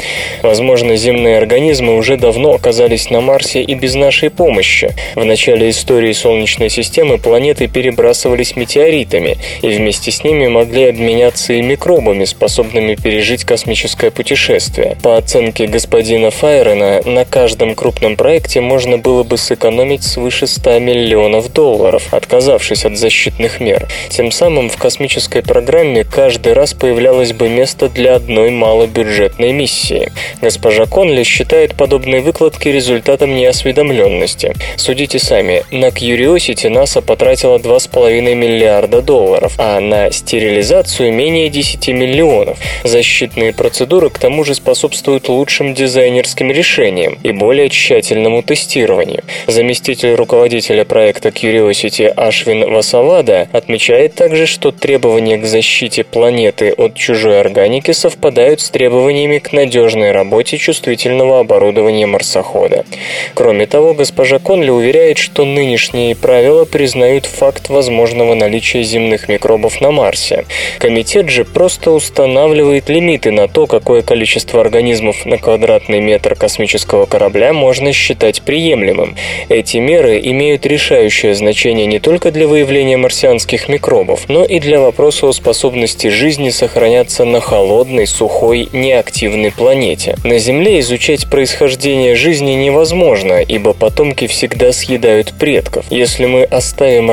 [0.44, 4.94] Возможно, земные организмы уже давно оказались на Марсе и без нашей помощи.
[5.16, 11.54] В начале истории Солнечной системы планеты перебрали забрасывались метеоритами, и вместе с ними могли обменяться
[11.54, 14.98] и микробами, способными пережить космическое путешествие.
[15.04, 21.54] По оценке господина Файрена, на каждом крупном проекте можно было бы сэкономить свыше 100 миллионов
[21.54, 23.88] долларов, отказавшись от защитных мер.
[24.10, 30.12] Тем самым в космической программе каждый раз появлялось бы место для одной малобюджетной миссии.
[30.42, 34.56] Госпожа Конли считает подобные выкладки результатом неосведомленности.
[34.78, 42.58] Судите сами, на Curiosity НАСА потратила 2,5 миллиарда долларов, а на стерилизацию менее 10 миллионов.
[42.84, 49.24] Защитные процедуры к тому же способствуют лучшим дизайнерским решениям и более тщательному тестированию.
[49.48, 57.40] Заместитель руководителя проекта Curiosity Ашвин Васавада отмечает также, что требования к защите планеты от чужой
[57.40, 62.86] органики совпадают с требованиями к надежной работе чувствительного оборудования марсохода.
[63.34, 69.92] Кроме того, госпожа Конли уверяет, что нынешние правила признают факт возможного наличия земных микробов на
[69.92, 70.44] Марсе.
[70.80, 77.54] Комитет же просто устанавливает лимиты на то, какое количество организмов на квадратный метр космического корабля
[77.54, 79.16] можно считать приемлемым.
[79.48, 85.28] Эти меры имеют решающее значение не только для выявления марсианских микробов, но и для вопроса
[85.28, 90.18] о способности жизни сохраняться на холодной, сухой, неактивной планете.
[90.26, 95.86] На Земле изучать происхождение жизни невозможно, ибо потомки всегда съедают предков.
[95.90, 97.10] Если мы оставим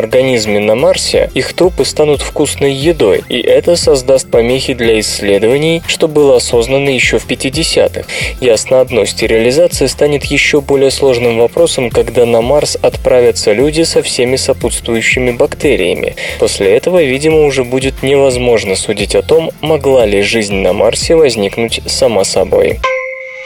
[0.57, 6.09] организмы на Марсе, их трупы станут вкусной едой, и это создаст помехи для исследований, что
[6.09, 8.05] было осознано еще в 50-х.
[8.41, 14.37] Ясно одно, стерилизация станет еще более сложным вопросом, когда на Марс отправятся люди со всеми
[14.37, 16.17] сопутствующими бактериями.
[16.39, 21.81] После этого, видимо, уже будет невозможно судить о том, могла ли жизнь на Марсе возникнуть
[21.87, 22.79] сама собой.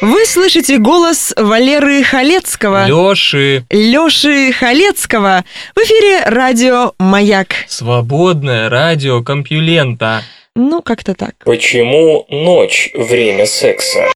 [0.00, 2.86] Вы слышите голос Валеры Халецкого.
[2.86, 3.64] Лёши.
[3.70, 5.44] Лёши Халецкого.
[5.74, 7.48] В эфире радио «Маяк».
[7.68, 10.22] Свободное радио Компьюлента.
[10.56, 11.34] Ну, как-то так.
[11.44, 14.10] Почему ночь– время секса?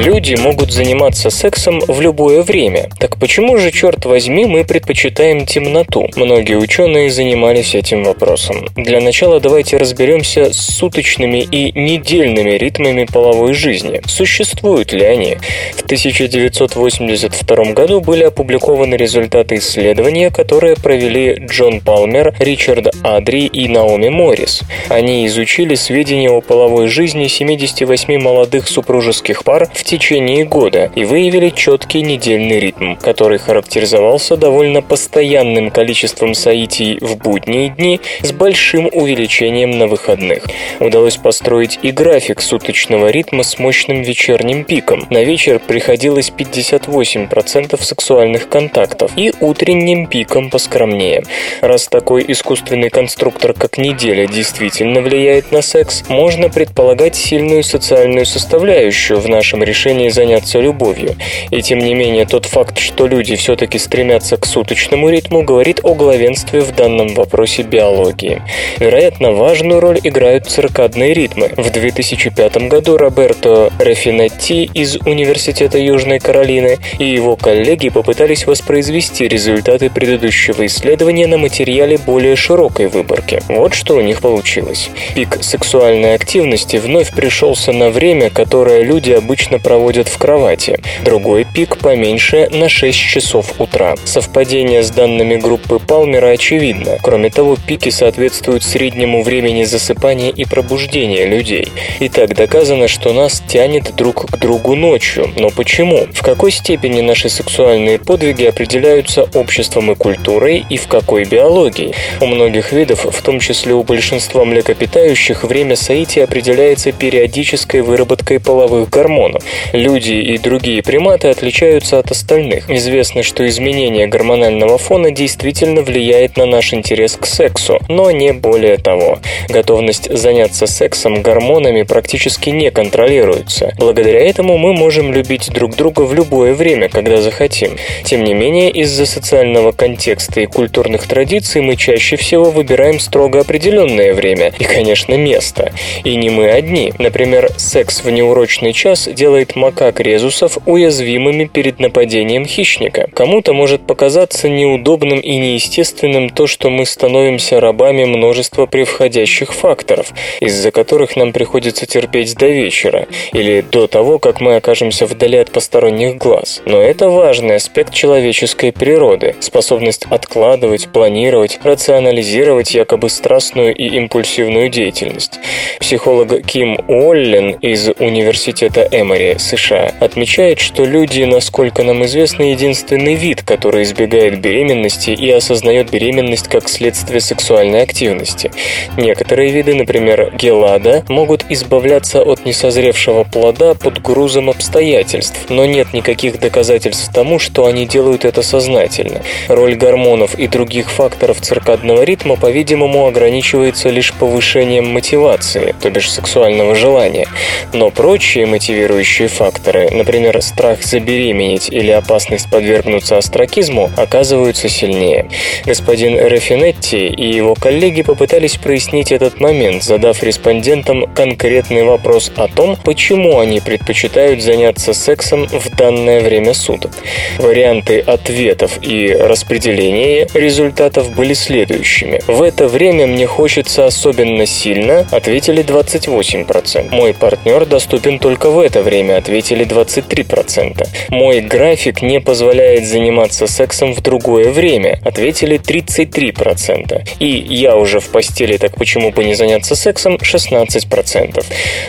[0.00, 2.88] Люди могут заниматься сексом в любое время.
[2.98, 6.08] Так почему же, черт возьми, мы предпочитаем темноту?
[6.16, 8.66] Многие ученые занимались этим вопросом.
[8.76, 14.00] Для начала давайте разберемся с суточными и недельными ритмами половой жизни.
[14.06, 15.36] Существуют ли они?
[15.74, 24.08] В 1982 году были опубликованы результаты исследования, которые провели Джон Палмер, Ричард Адри и Наоми
[24.08, 24.62] Моррис.
[24.88, 31.50] Они изучили сведения о половой жизни 78 молодых супружеских пар в течение года и выявили
[31.50, 39.78] четкий недельный ритм, который характеризовался довольно постоянным количеством соитий в будние дни с большим увеличением
[39.78, 40.44] на выходных.
[40.78, 45.08] Удалось построить и график суточного ритма с мощным вечерним пиком.
[45.10, 51.24] На вечер приходилось 58% сексуальных контактов и утренним пиком поскромнее.
[51.62, 59.18] Раз такой искусственный конструктор, как неделя, действительно влияет на секс, можно предполагать сильную социальную составляющую
[59.18, 59.79] в нашем решении
[60.10, 61.16] заняться любовью.
[61.50, 65.94] И тем не менее, тот факт, что люди все-таки стремятся к суточному ритму, говорит о
[65.94, 68.42] главенстве в данном вопросе биологии.
[68.78, 71.50] Вероятно, важную роль играют циркадные ритмы.
[71.56, 79.90] В 2005 году Роберто Рафинетти из Университета Южной Каролины и его коллеги попытались воспроизвести результаты
[79.90, 83.42] предыдущего исследования на материале более широкой выборки.
[83.48, 84.90] Вот что у них получилось.
[85.14, 90.80] Пик сексуальной активности вновь пришелся на время, которое люди обычно проводят в кровати.
[91.04, 93.94] Другой пик поменьше на 6 часов утра.
[94.04, 96.98] Совпадение с данными группы Палмера очевидно.
[97.00, 101.68] Кроме того, пики соответствуют среднему времени засыпания и пробуждения людей.
[102.00, 105.30] И так доказано, что нас тянет друг к другу ночью.
[105.36, 106.08] Но почему?
[106.12, 111.94] В какой степени наши сексуальные подвиги определяются обществом и культурой и в какой биологией?
[112.20, 118.90] У многих видов, в том числе у большинства млекопитающих, время соития определяется периодической выработкой половых
[118.90, 119.44] гормонов.
[119.72, 122.68] Люди и другие приматы отличаются от остальных.
[122.70, 128.76] Известно, что изменение гормонального фона действительно влияет на наш интерес к сексу, но не более
[128.76, 129.18] того.
[129.48, 133.72] Готовность заняться сексом гормонами практически не контролируется.
[133.78, 137.76] Благодаря этому мы можем любить друг друга в любое время, когда захотим.
[138.04, 144.14] Тем не менее, из-за социального контекста и культурных традиций мы чаще всего выбираем строго определенное
[144.14, 145.72] время и, конечно, место.
[146.04, 146.92] И не мы одни.
[146.98, 153.08] Например, секс в неурочный час делает Макс макак резусов уязвимыми перед нападением хищника.
[153.14, 160.70] Кому-то может показаться неудобным и неестественным то, что мы становимся рабами множества превходящих факторов, из-за
[160.70, 166.16] которых нам приходится терпеть до вечера, или до того, как мы окажемся вдали от посторонних
[166.18, 166.60] глаз.
[166.66, 175.38] Но это важный аспект человеческой природы– способность откладывать, планировать, рационализировать якобы страстную и импульсивную деятельность.
[175.78, 183.42] Психолог Ким Уоллен из Университета Эмори, США, отмечает, что люди, насколько нам известно, единственный вид,
[183.42, 188.50] который избегает беременности и осознает беременность как следствие сексуальной активности.
[188.96, 196.38] Некоторые виды, например, гелада, могут избавляться от несозревшего плода под грузом обстоятельств, но нет никаких
[196.38, 199.22] доказательств тому, что они делают это сознательно.
[199.48, 206.74] Роль гормонов и других факторов циркадного ритма, по-видимому, ограничивается лишь повышением мотивации, то бишь сексуального
[206.74, 207.26] желания.
[207.72, 215.28] Но прочие мотивирующие факторы, например, страх забеременеть или опасность подвергнуться астракизму, оказываются сильнее.
[215.64, 222.76] Господин Рафинетти и его коллеги попытались прояснить этот момент, задав респондентам конкретный вопрос о том,
[222.84, 226.92] почему они предпочитают заняться сексом в данное время суток.
[227.38, 232.20] Варианты ответов и распределения результатов были следующими.
[232.26, 236.90] В это время мне хочется особенно сильно, ответили 28%.
[236.90, 240.86] Мой партнер доступен только в это время, ответили 23%.
[241.10, 247.02] Мой график не позволяет заниматься сексом в другое время, ответили 33%.
[247.20, 251.44] И я уже в постели, так почему бы не заняться сексом, 16%.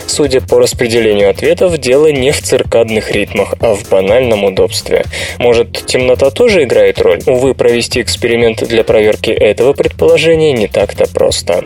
[0.06, 5.04] Судя по распределению ответов, дело не в циркадных ритмах, а в банальном удобстве.
[5.38, 7.20] Может, темнота тоже играет роль?
[7.26, 11.64] Увы, провести эксперимент для проверки этого предположения не так-то просто.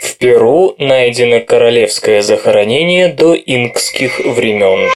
[0.00, 4.90] В Перу найдено королевское захоронение до инкских времен.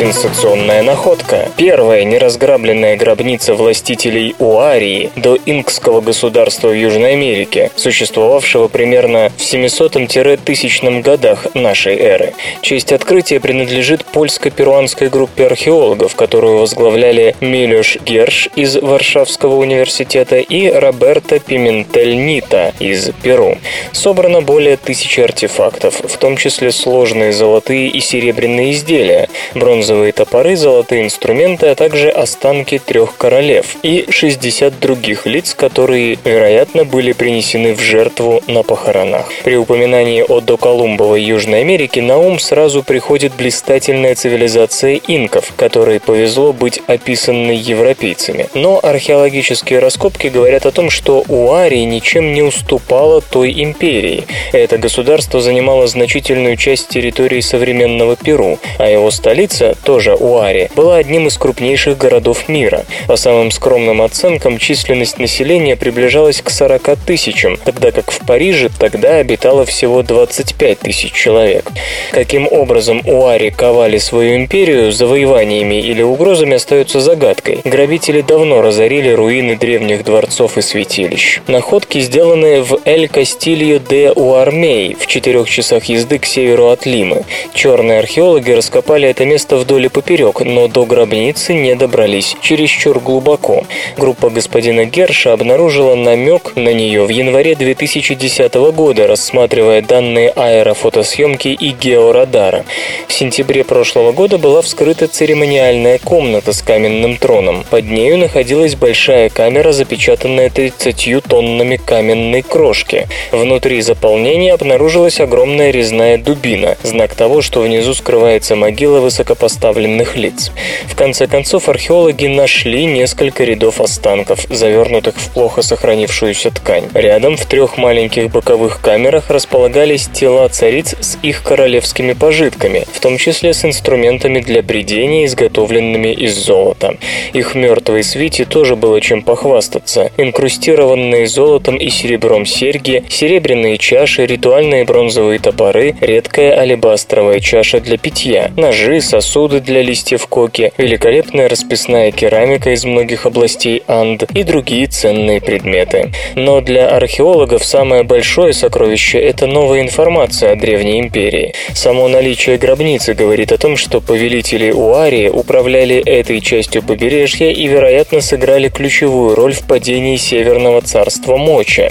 [0.00, 1.50] Сенсационная находка.
[1.58, 11.02] Первая неразграбленная гробница властителей Уарии до инкского государства в Южной Америке, существовавшего примерно в 700-1000
[11.02, 12.32] годах нашей эры.
[12.62, 21.40] Честь открытия принадлежит польско-перуанской группе археологов, которую возглавляли Милюш Герш из Варшавского университета и Роберто
[21.40, 23.58] Пиментель Нита из Перу.
[23.92, 30.56] Собрано более тысячи артефактов, в том числе сложные золотые и серебряные изделия, бронзовые бронзовые топоры,
[30.56, 37.74] золотые инструменты, а также останки трех королев и 60 других лиц, которые, вероятно, были принесены
[37.74, 39.26] в жертву на похоронах.
[39.42, 46.52] При упоминании о доколумбовой Южной Америке на ум сразу приходит блистательная цивилизация инков, которой повезло
[46.52, 48.46] быть описанной европейцами.
[48.54, 54.24] Но археологические раскопки говорят о том, что Уарий ничем не уступала той империи.
[54.52, 61.26] Это государство занимало значительную часть территории современного Перу, а его столица, тоже Уари, была одним
[61.26, 62.84] из крупнейших городов мира.
[63.06, 69.16] По самым скромным оценкам, численность населения приближалась к 40 тысячам, тогда как в Париже тогда
[69.16, 71.64] обитало всего 25 тысяч человек.
[72.12, 77.60] Каким образом Уари ковали свою империю завоеваниями или угрозами остается загадкой.
[77.64, 81.40] Грабители давно разорили руины древних дворцов и святилищ.
[81.46, 87.24] Находки, сделанные в Эль Кастильо де Уармей в четырех часах езды к северу от Лимы.
[87.54, 92.98] Черные археологи раскопали это место в вдоль и поперек, но до гробницы не добрались, чересчур
[92.98, 93.62] глубоко.
[93.96, 101.70] Группа господина Герша обнаружила намек на нее в январе 2010 года, рассматривая данные аэрофотосъемки и
[101.70, 102.64] георадара.
[103.06, 107.64] В сентябре прошлого года была вскрыта церемониальная комната с каменным троном.
[107.70, 113.06] Под нею находилась большая камера, запечатанная 30 тоннами каменной крошки.
[113.30, 120.52] Внутри заполнения обнаружилась огромная резная дубина, знак того, что внизу скрывается могила высокопоставленного высокопоставленных лиц.
[120.88, 126.84] В конце концов, археологи нашли несколько рядов останков, завернутых в плохо сохранившуюся ткань.
[126.94, 133.18] Рядом в трех маленьких боковых камерах располагались тела цариц с их королевскими пожитками, в том
[133.18, 136.96] числе с инструментами для бредения, изготовленными из золота.
[137.32, 140.10] Их мертвой свите тоже было чем похвастаться.
[140.16, 148.50] Инкрустированные золотом и серебром серьги, серебряные чаши, ритуальные бронзовые топоры, редкая алебастровая чаша для питья,
[148.56, 154.86] ножи, сосуды, сосуды для листьев коки, великолепная расписная керамика из многих областей Анд и другие
[154.86, 156.12] ценные предметы.
[156.36, 161.54] Но для археологов самое большое сокровище– это новая информация о Древней империи.
[161.74, 168.20] Само наличие гробницы говорит о том, что повелители Уарии управляли этой частью побережья и, вероятно,
[168.20, 171.90] сыграли ключевую роль в падении Северного царства Моча.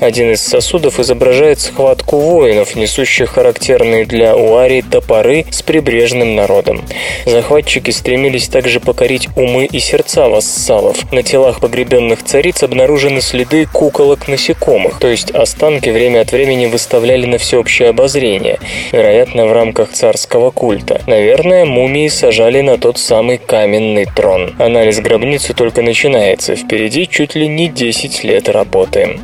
[0.00, 6.82] Один из сосудов изображает схватку воинов, несущих характерные для Уарии топоры с прибрежным народом.
[7.26, 11.10] Захватчики стремились также покорить умы и сердца вассалов.
[11.12, 17.26] На телах погребенных цариц обнаружены следы куколок насекомых, то есть останки время от времени выставляли
[17.26, 18.58] на всеобщее обозрение,
[18.92, 21.02] вероятно, в рамках царского культа.
[21.06, 24.54] Наверное, мумии сажали на тот самый каменный трон.
[24.58, 29.18] Анализ гробницы только начинается, впереди чуть ли не 10 лет работы.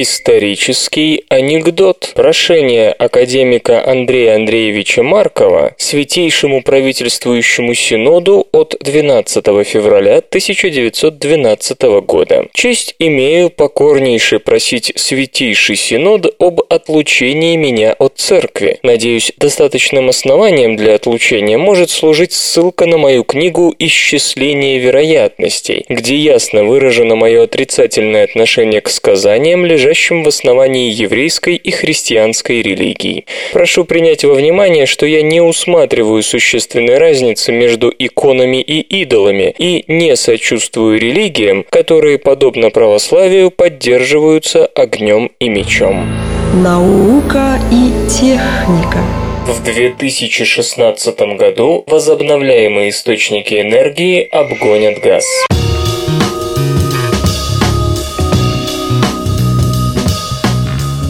[0.00, 2.12] Исторический анекдот.
[2.14, 12.46] Прошение академика Андрея Андреевича Маркова Святейшему правительствующему синоду от 12 февраля 1912 года.
[12.52, 18.78] Честь имею покорнейше просить Святейший Синод об отлучении меня от церкви.
[18.84, 26.62] Надеюсь, достаточным основанием для отлучения может служить ссылка на мою книгу «Исчисление вероятностей», где ясно
[26.62, 29.87] выражено мое отрицательное отношение к сказаниям, лежащим
[30.24, 33.26] в основании еврейской и христианской религии.
[33.52, 39.84] Прошу принять во внимание, что я не усматриваю существенной разницы между иконами и идолами и
[39.88, 46.06] не сочувствую религиям, которые, подобно православию, поддерживаются огнем и мечом.
[46.54, 48.98] Наука и техника.
[49.46, 55.24] В 2016 году возобновляемые источники энергии обгонят газ.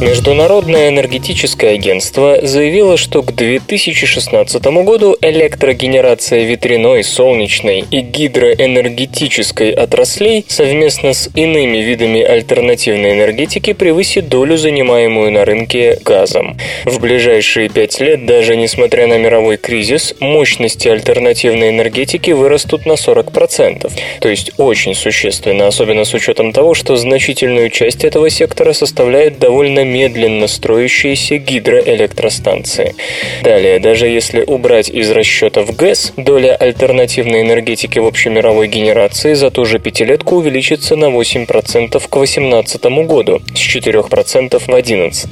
[0.00, 11.14] Международное энергетическое агентство заявило, что к 2016 году электрогенерация ветряной, солнечной и гидроэнергетической отраслей совместно
[11.14, 16.56] с иными видами альтернативной энергетики превысит долю, занимаемую на рынке газом.
[16.84, 23.90] В ближайшие пять лет, даже несмотря на мировой кризис, мощности альтернативной энергетики вырастут на 40%.
[24.20, 29.87] То есть очень существенно, особенно с учетом того, что значительную часть этого сектора составляет довольно
[29.88, 32.94] медленно строящиеся гидроэлектростанции.
[33.42, 39.64] Далее, даже если убрать из расчетов ГЭС, доля альтернативной энергетики в общемировой генерации за ту
[39.64, 45.30] же пятилетку увеличится на 8% к 2018 году, с 4% в 2011.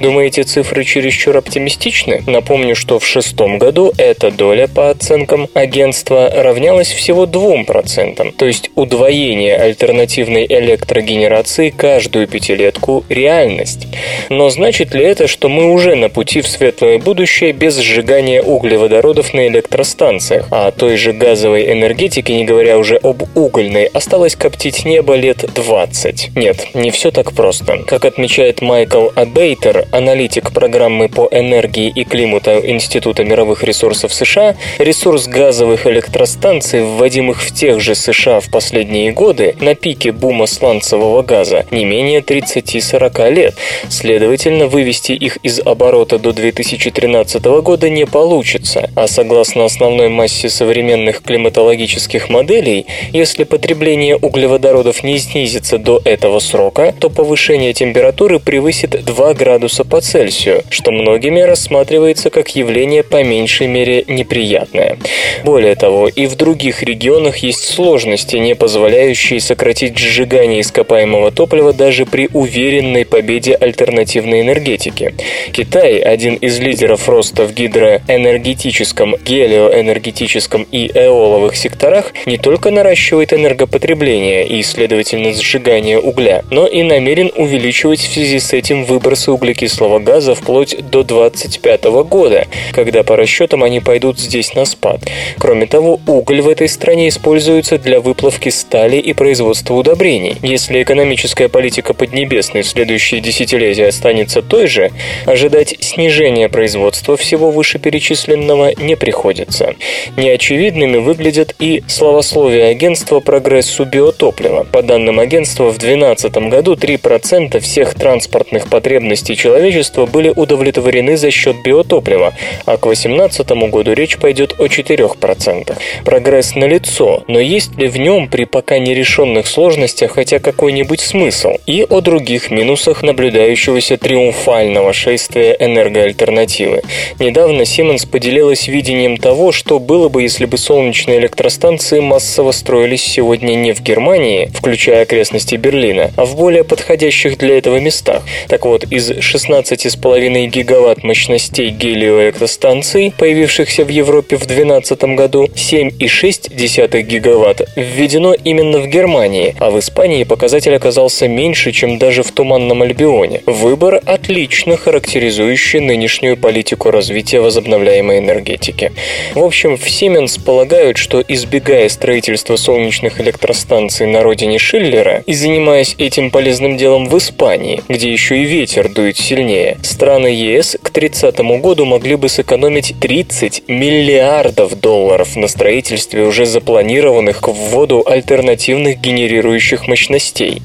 [0.00, 2.22] Думаете, цифры чересчур оптимистичны?
[2.26, 8.70] Напомню, что в шестом году эта доля, по оценкам агентства, равнялась всего 2%, то есть
[8.74, 13.86] удвоение альтернативной электрогенерации каждую пятилетку– реальность.
[14.30, 19.34] Но значит ли это, что мы уже на пути в светлое будущее без сжигания углеводородов
[19.34, 25.14] на электростанциях, а той же газовой энергетики, не говоря уже об угольной, осталось коптить небо
[25.14, 26.36] лет 20?
[26.36, 27.78] Нет, не все так просто.
[27.86, 35.26] Как отмечает Майкл Абейтер, аналитик программы по энергии и климату Института мировых ресурсов США, ресурс
[35.26, 41.66] газовых электростанций, вводимых в тех же США в последние годы, на пике бума сланцевого газа
[41.70, 43.54] не менее 30-40 лет.
[43.88, 51.22] Следовательно, вывести их из оборота до 2013 года не получится, а согласно основной массе современных
[51.22, 59.34] климатологических моделей, если потребление углеводородов не снизится до этого срока, то повышение температуры превысит 2
[59.34, 64.98] градуса по Цельсию, что многими рассматривается как явление по меньшей мере неприятное.
[65.44, 72.06] Более того, и в других регионах есть сложности, не позволяющие сократить сжигание ископаемого топлива даже
[72.06, 75.14] при уверенной победе альтернативной энергетики.
[75.52, 84.46] Китай, один из лидеров роста в гидроэнергетическом, гелиоэнергетическом и эоловых секторах, не только наращивает энергопотребление
[84.46, 90.34] и, следовательно, сжигание угля, но и намерен увеличивать в связи с этим выбросы углекислого газа
[90.34, 95.00] вплоть до 2025 года, когда по расчетам они пойдут здесь на спад.
[95.38, 100.36] Кроме того, уголь в этой стране используется для выплавки стали и производства удобрений.
[100.42, 104.90] Если экономическая политика Поднебесной в следующие десятилетия останется той же,
[105.26, 109.74] ожидать снижения производства всего вышеперечисленного не приходится.
[110.16, 114.64] Неочевидными выглядят и словословия агентства прогрессу биотоплива.
[114.70, 121.56] По данным агентства, в 2012 году 3% всех транспортных потребностей человечества были удовлетворены за счет
[121.64, 122.34] биотоплива,
[122.66, 125.76] а к 2018 году речь пойдет о 4%.
[126.04, 131.52] Прогресс налицо, но есть ли в нем при пока нерешенных сложностях хотя какой-нибудь смысл?
[131.66, 136.82] И о других минусах наблюдается продолжающегося триумфального шествия энергоальтернативы.
[137.18, 143.54] Недавно Siemens поделилась видением того, что было бы, если бы солнечные электростанции массово строились сегодня
[143.54, 148.22] не в Германии, включая окрестности Берлина, а в более подходящих для этого местах.
[148.48, 157.68] Так вот, из 16,5 гигаватт мощностей гелиоэлектростанций, появившихся в Европе в 2012 году, 7,6 гигаватт
[157.74, 163.31] введено именно в Германии, а в Испании показатель оказался меньше, чем даже в Туманном Альбионе.
[163.46, 168.92] Выбор отлично характеризующий нынешнюю политику развития возобновляемой энергетики.
[169.34, 175.94] В общем, в Siemens полагают, что избегая строительства солнечных электростанций на родине Шиллера и занимаясь
[175.98, 181.38] этим полезным делом в Испании, где еще и ветер дует сильнее, страны ЕС к 30
[181.60, 189.88] году могли бы сэкономить 30 миллиардов долларов на строительстве уже запланированных к вводу альтернативных генерирующих
[189.88, 190.62] мощностей.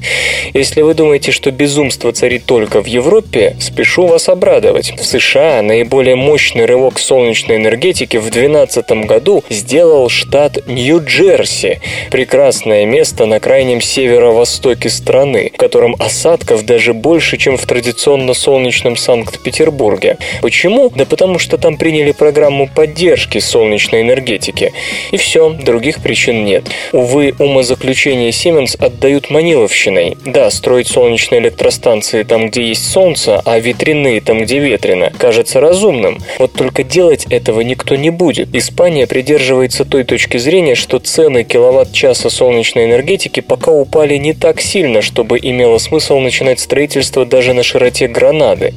[0.54, 4.92] Если вы думаете, что безумство царит только в Европе, спешу вас обрадовать.
[4.98, 11.80] В США наиболее мощный рывок солнечной энергетики в 2012 году сделал штат Нью-Джерси,
[12.10, 18.96] прекрасное место на крайнем северо-востоке страны, в котором осадков даже больше, чем в традиционно солнечном
[18.96, 20.18] Санкт-Петербурге.
[20.42, 20.90] Почему?
[20.94, 24.72] Да потому что там приняли программу поддержки солнечной энергетики.
[25.12, 26.64] И все, других причин нет.
[26.92, 30.16] Увы, умозаключения Siemens отдают маниловщиной.
[30.24, 36.18] Да, строить солнечные электростанции там, где есть солнце, а ветряные там, где ветрено, кажется разумным.
[36.38, 38.54] Вот только делать этого никто не будет.
[38.54, 45.02] Испания придерживается той точки зрения, что цены киловатт-часа солнечной энергетики пока упали не так сильно,
[45.02, 48.74] чтобы имело смысл начинать строительство даже на широте Гранады.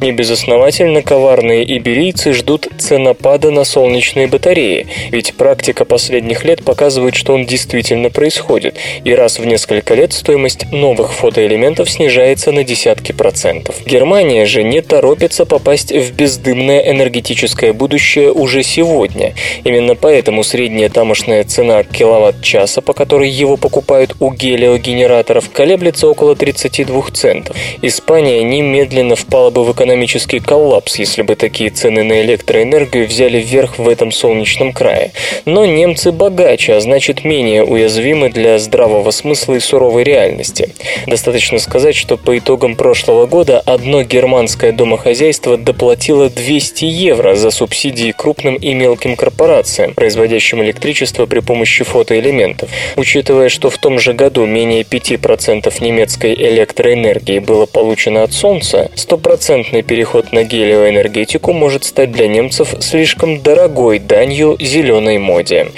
[0.00, 7.46] Небезосновательно коварные иберийцы ждут ценопада на солнечные батареи, ведь практика последних лет показывает, что он
[7.46, 13.76] действительно происходит, и раз в несколько лет стоимость новых фотоэлементов снижается на десятки процентов.
[13.86, 19.34] Германия же не торопится попасть в бездымное энергетическое будущее уже сегодня.
[19.64, 27.02] Именно поэтому средняя тамошная цена киловатт-часа, по которой его покупают у гелиогенераторов, колеблется около 32
[27.12, 27.56] центов.
[27.82, 33.78] Испания немедленно впала бы в экономический коллапс, если бы такие цены на электроэнергию взяли вверх
[33.78, 35.12] в этом солнечном крае.
[35.44, 40.70] Но немцы богаче, а значит менее уязвимы для здравого смысла и суровой реальности.
[41.06, 48.12] Достаточно сказать, что по итогам прошлого года одно германское домохозяйство доплатило 200 евро за субсидии
[48.12, 52.70] крупным и мелким корпорациям, производящим электричество при помощи фотоэлементов.
[52.96, 59.82] Учитывая, что в том же году менее 5% немецкой электроэнергии было получено от Солнца, стопроцентный
[59.82, 65.68] переход на гелиоэнергетику может стать для немцев слишком дорогой данью зеленой моде.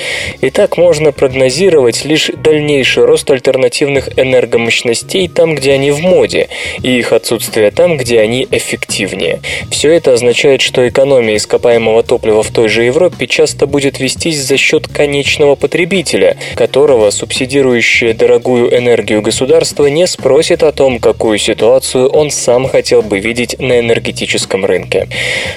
[0.43, 6.49] Итак, можно прогнозировать лишь дальнейший рост альтернативных энергомощностей там, где они в моде,
[6.83, 9.41] и их отсутствие там, где они эффективнее.
[9.71, 14.57] Все это означает, что экономия ископаемого топлива в той же Европе часто будет вестись за
[14.57, 22.31] счет конечного потребителя, которого субсидирующее дорогую энергию государство не спросит о том, какую ситуацию он
[22.31, 25.09] сам хотел бы видеть на энергетическом рынке.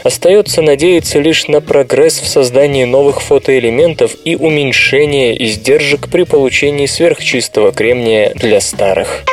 [0.03, 7.71] Остается надеяться лишь на прогресс в создании новых фотоэлементов и уменьшение издержек при получении сверхчистого
[7.71, 9.23] кремния для старых.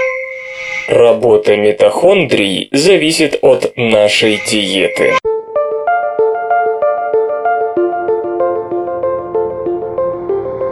[0.89, 5.15] Работа митохондрий зависит от нашей диеты.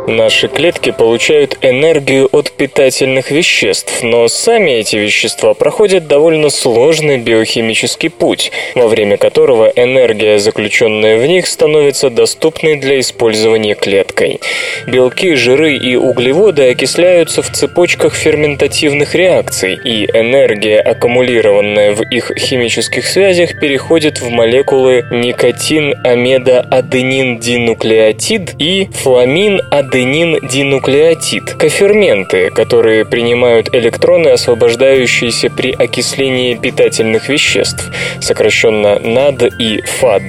[0.07, 8.11] Наши клетки получают энергию от питательных веществ, но сами эти вещества проходят довольно сложный биохимический
[8.11, 14.41] путь, во время которого энергия, заключенная в них, становится доступной для использования клеткой.
[14.87, 23.07] Белки, жиры и углеводы окисляются в цепочках ферментативных реакций, и энергия, аккумулированная в их химических
[23.07, 26.61] связях, переходит в молекулы никотин, амеда,
[26.93, 38.99] динуклеотид и фламин, аденин, аденин-динуклеотид– коферменты, которые принимают электроны, освобождающиеся при окислении питательных веществ, сокращенно
[38.99, 40.23] НАД и ФАД.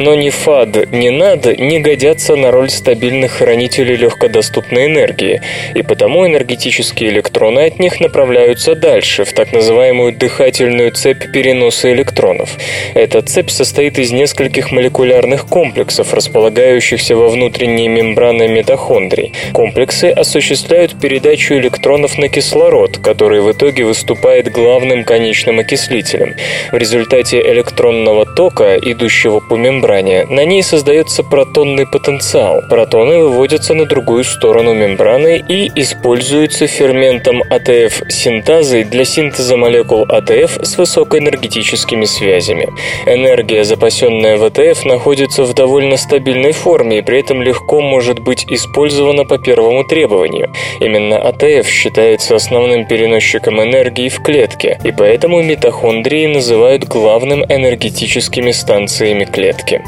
[0.00, 5.40] Но ни ФАД, ни НАД не годятся на роль стабильных хранителей легкодоступной энергии,
[5.74, 12.50] и потому энергетические электроны от них направляются дальше, в так называемую дыхательную цепь переноса электронов.
[12.94, 19.32] Эта цепь состоит из нескольких молекулярных комплексов, располагающихся во внутренней мембране митохондрии, митохондрий.
[19.52, 26.34] Комплексы осуществляют передачу электронов на кислород, который в итоге выступает главным конечным окислителем.
[26.72, 32.62] В результате электронного тока, идущего по мембране, на ней создается протонный потенциал.
[32.68, 40.78] Протоны выводятся на другую сторону мембраны и используются ферментом АТФ-синтазой для синтеза молекул АТФ с
[40.78, 42.68] высокоэнергетическими связями.
[43.06, 48.44] Энергия, запасенная в АТФ, находится в довольно стабильной форме и при этом легко может быть
[48.48, 50.52] использована по первому требованию.
[50.80, 59.24] Именно АТФ считается основным переносчиком энергии в клетке, и поэтому митохондрии называют главным энергетическими станциями
[59.24, 59.82] клетки.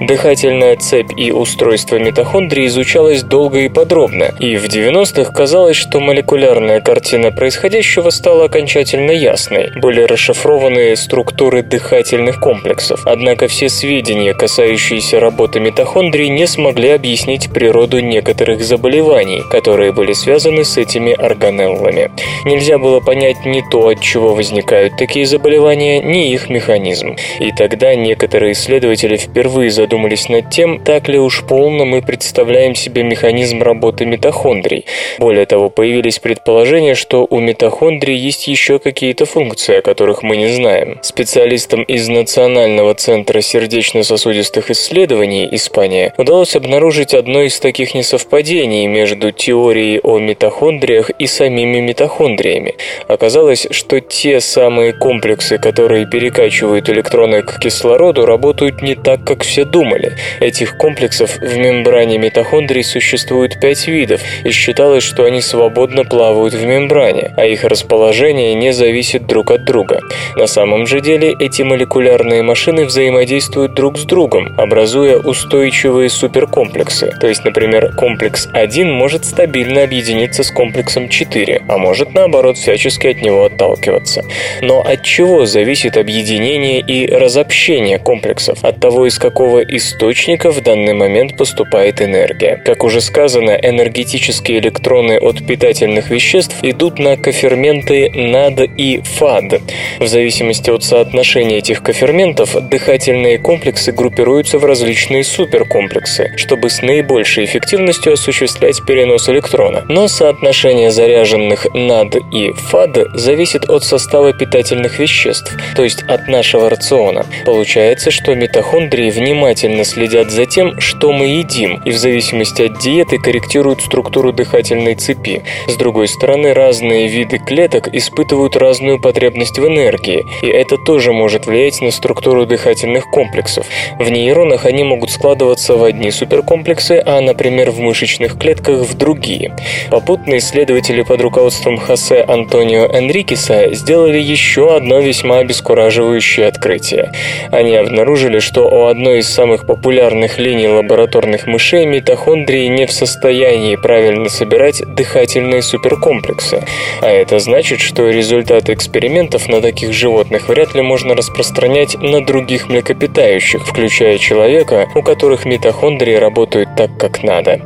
[0.00, 6.80] Дыхательная цепь и устройство митохондрий изучалось долго и подробно, и в 90-х казалось, что молекулярная
[6.80, 9.70] картина происходящего стала окончательно ясной.
[9.76, 13.06] Были расшифрованы структуры дыхательных комплексов.
[13.06, 20.64] Однако все сведения, касающиеся работы митохондрий, не смогли объяснить природу некоторых заболеваний, которые были связаны
[20.64, 22.10] с этими органеллами.
[22.44, 27.16] Нельзя было понять ни то, от чего возникают такие заболевания, ни их механизм.
[27.40, 33.02] И тогда некоторые исследователи впервые задумались над тем, так ли уж полно мы представляем себе
[33.02, 34.84] механизм работы митохондрий.
[35.18, 40.48] Более того, появились предположения, что у митохондрий есть еще какие-то функции, о которых мы не
[40.48, 40.98] знаем.
[41.02, 50.00] Специалистам из Национального центра сердечно-сосудистых исследований Испания удалось обнаружить одно из таких несовпадений между теорией
[50.02, 52.74] о митохондриях и самими митохондриями.
[53.06, 59.64] Оказалось, что те самые комплексы, которые перекачивают электроны к кислороду, работают не так, как все
[59.64, 60.16] думали.
[60.40, 66.64] Этих комплексов в мембране митохондрий существует пять видов, и считалось, что они свободно плавают в
[66.64, 70.00] мембране, а их расположение не зависит друг от друга.
[70.36, 77.12] На самом же деле эти молекулярные машины взаимодействуют друг с другом, образуя устойчивые суперкомплексы.
[77.20, 83.06] То есть, например, комплекс 1 может стабильно объединиться с комплексом 4, а может наоборот всячески
[83.06, 84.24] от него отталкиваться.
[84.60, 88.64] Но от чего зависит объединение и разобщение комплексов?
[88.64, 92.56] От того, из какого источника в данный момент поступает энергия.
[92.64, 99.60] Как уже сказано, энергетические электроны от питательных веществ идут на коферменты НАД и ФАД.
[99.98, 107.44] В зависимости от соотношения этих коферментов, дыхательные комплексы группируются в различные суперкомплексы, чтобы с наибольшей
[107.44, 109.84] эффективностью осуществлять перенос электрона.
[109.88, 116.70] Но соотношение заряженных НАД и ФАД зависит от состава питательных веществ, то есть от нашего
[116.70, 117.26] рациона.
[117.44, 123.18] Получается, что митохондрии внимательно следят за тем, что мы едим, и в зависимости от диеты
[123.18, 125.42] корректируют структуру дыхательной цепи.
[125.66, 131.46] С другой стороны, разные виды клеток испытывают разную потребность в энергии, и это тоже может
[131.46, 133.66] влиять на структуру дыхательных комплексов.
[133.98, 138.01] В нейронах они могут складываться в одни суперкомплексы, а, например, в мышечных
[138.38, 139.56] клетках в другие.
[139.90, 147.12] Попутно исследователи под руководством Хосе Антонио Энрикеса сделали еще одно весьма обескураживающее открытие.
[147.50, 153.76] Они обнаружили, что у одной из самых популярных линий лабораторных мышей митохондрии не в состоянии
[153.76, 156.64] правильно собирать дыхательные суперкомплексы.
[157.00, 162.68] А это значит, что результаты экспериментов на таких животных вряд ли можно распространять на других
[162.68, 167.60] млекопитающих, включая человека, у которых митохондрии работают так, как надо.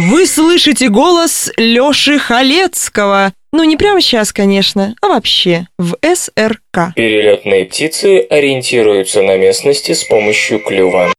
[0.00, 3.32] Вы слышите голос Лёши Халецкого.
[3.52, 6.94] Ну, не прямо сейчас, конечно, а вообще, в СРК.
[6.94, 11.12] Перелетные птицы ориентируются на местности с помощью клюва.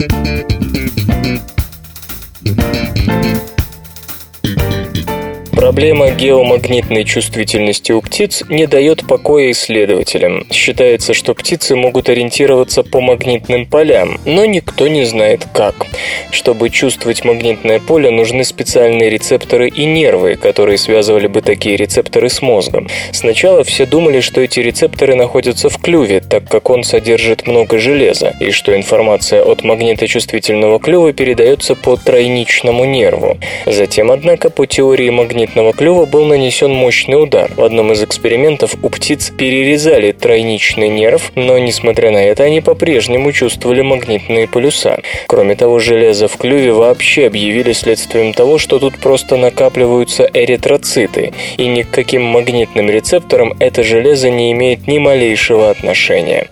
[5.60, 10.46] Проблема геомагнитной чувствительности у птиц не дает покоя исследователям.
[10.54, 15.86] Считается, что птицы могут ориентироваться по магнитным полям, но никто не знает как.
[16.32, 22.42] Чтобы чувствовать магнитное поле, нужны специальные рецепторы и нервы, которые связывали бы такие рецепторы с
[22.42, 22.88] мозгом.
[23.12, 28.34] Сначала все думали, что эти рецепторы находятся в клюве, так как он содержит много железа,
[28.40, 33.38] и что информация от магниточувствительного клюва передается по тройничному нерву.
[33.66, 37.50] Затем, однако, по теории магнитного магнитного клюва был нанесен мощный удар.
[37.56, 43.32] В одном из экспериментов у птиц перерезали тройничный нерв, но, несмотря на это, они по-прежнему
[43.32, 45.00] чувствовали магнитные полюса.
[45.28, 51.66] Кроме того, железо в клюве вообще объявили следствием того, что тут просто накапливаются эритроциты, и
[51.66, 56.48] ни к каким магнитным рецепторам это железо не имеет ни малейшего отношения.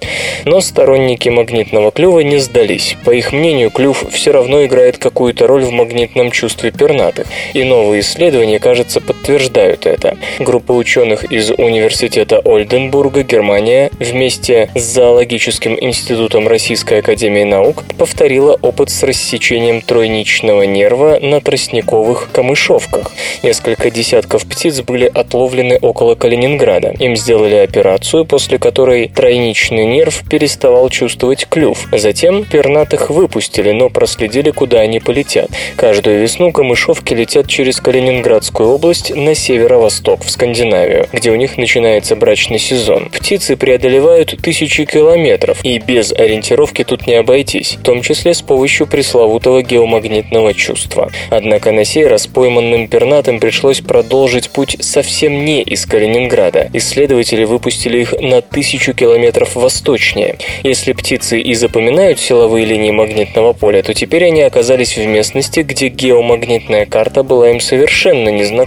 [0.45, 2.95] Но сторонники магнитного клюва не сдались.
[3.05, 7.99] По их мнению, клюв все равно играет какую-то роль в магнитном чувстве пернатых, и новые
[7.99, 10.17] исследования, кажется, кажется, подтверждают это.
[10.39, 18.89] Группа ученых из Университета Ольденбурга, Германия, вместе с Зоологическим институтом Российской академии наук повторила опыт
[18.89, 23.11] с рассечением тройничного нерва на тростниковых камышовках.
[23.43, 26.93] Несколько десятков птиц были отловлены около Калининграда.
[26.99, 31.87] Им сделали операцию, после которой тройничный нерв переставал чувствовать клюв.
[31.91, 35.49] Затем пернатых выпустили, но проследили, куда они полетят.
[35.75, 42.15] Каждую весну камышовки летят через Калининградскую область на северо-восток, в Скандинавию, где у них начинается
[42.15, 43.09] брачный сезон.
[43.09, 48.85] Птицы преодолевают тысячи километров, и без ориентировки тут не обойтись, в том числе с помощью
[48.85, 51.11] пресловутого геомагнитного чувства.
[51.31, 56.69] Однако на сей раз пойманным пернатым пришлось продолжить путь совсем не из Калининграда.
[56.73, 60.37] Исследователи выпустили их на тысячу километров восточнее.
[60.61, 65.87] Если птицы и запоминают силовые линии магнитного поля, то теперь они оказались в местности, где
[65.87, 68.66] геомагнитная карта была им совершенно незнакома.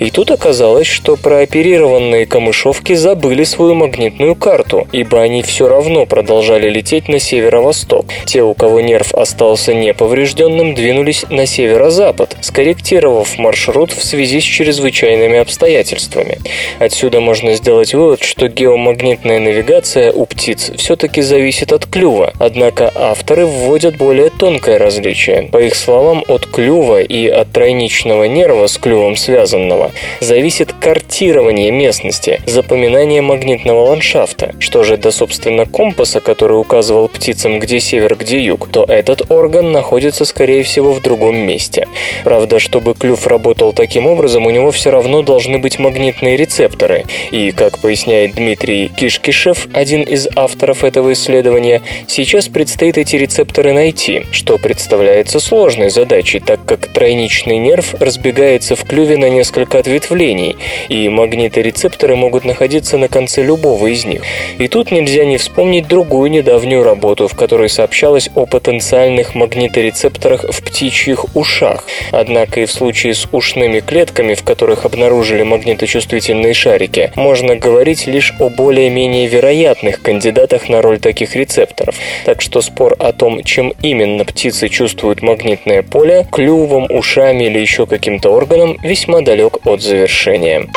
[0.00, 6.68] И тут оказалось, что прооперированные камышовки забыли свою магнитную карту, ибо они все равно продолжали
[6.68, 8.06] лететь на северо-восток.
[8.26, 15.38] Те, у кого нерв остался неповрежденным, двинулись на северо-запад, скорректировав маршрут в связи с чрезвычайными
[15.38, 16.38] обстоятельствами.
[16.78, 23.46] Отсюда можно сделать вывод, что геомагнитная навигация у птиц все-таки зависит от клюва, однако авторы
[23.46, 25.48] вводят более тонкое различие.
[25.50, 32.40] По их словам, от клюва и от тройничного нерва с клювом связанного зависит картирование местности,
[32.46, 34.54] запоминание магнитного ландшафта.
[34.58, 39.72] Что же до, собственно, компаса, который указывал птицам, где север, где юг, то этот орган
[39.72, 41.86] находится, скорее всего, в другом месте.
[42.24, 47.04] Правда, чтобы клюв работал таким образом, у него все равно должны быть магнитные рецепторы.
[47.30, 54.26] И, как поясняет Дмитрий Кишкишев, один из авторов этого исследования, сейчас предстоит эти рецепторы найти,
[54.30, 60.56] что представляется сложной задачей, так как тройничный нерв разбегается в клюве на несколько ответвлений,
[60.88, 64.22] и магниторецепторы могут находиться на конце любого из них.
[64.58, 70.62] И тут нельзя не вспомнить другую недавнюю работу, в которой сообщалось о потенциальных магниторецепторах в
[70.62, 71.84] птичьих ушах.
[72.12, 78.32] Однако и в случае с ушными клетками, в которых обнаружили магниточувствительные шарики, можно говорить лишь
[78.38, 81.96] о более-менее вероятных кандидатах на роль таких рецепторов.
[82.24, 87.86] Так что спор о том, чем именно птицы чувствуют магнитное поле, клювом, ушами или еще
[87.86, 90.68] каким-то органом, весьма далек от завершения.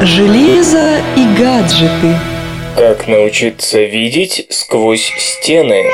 [0.00, 2.18] Железо и гаджеты.
[2.76, 5.84] Как научиться видеть сквозь стены?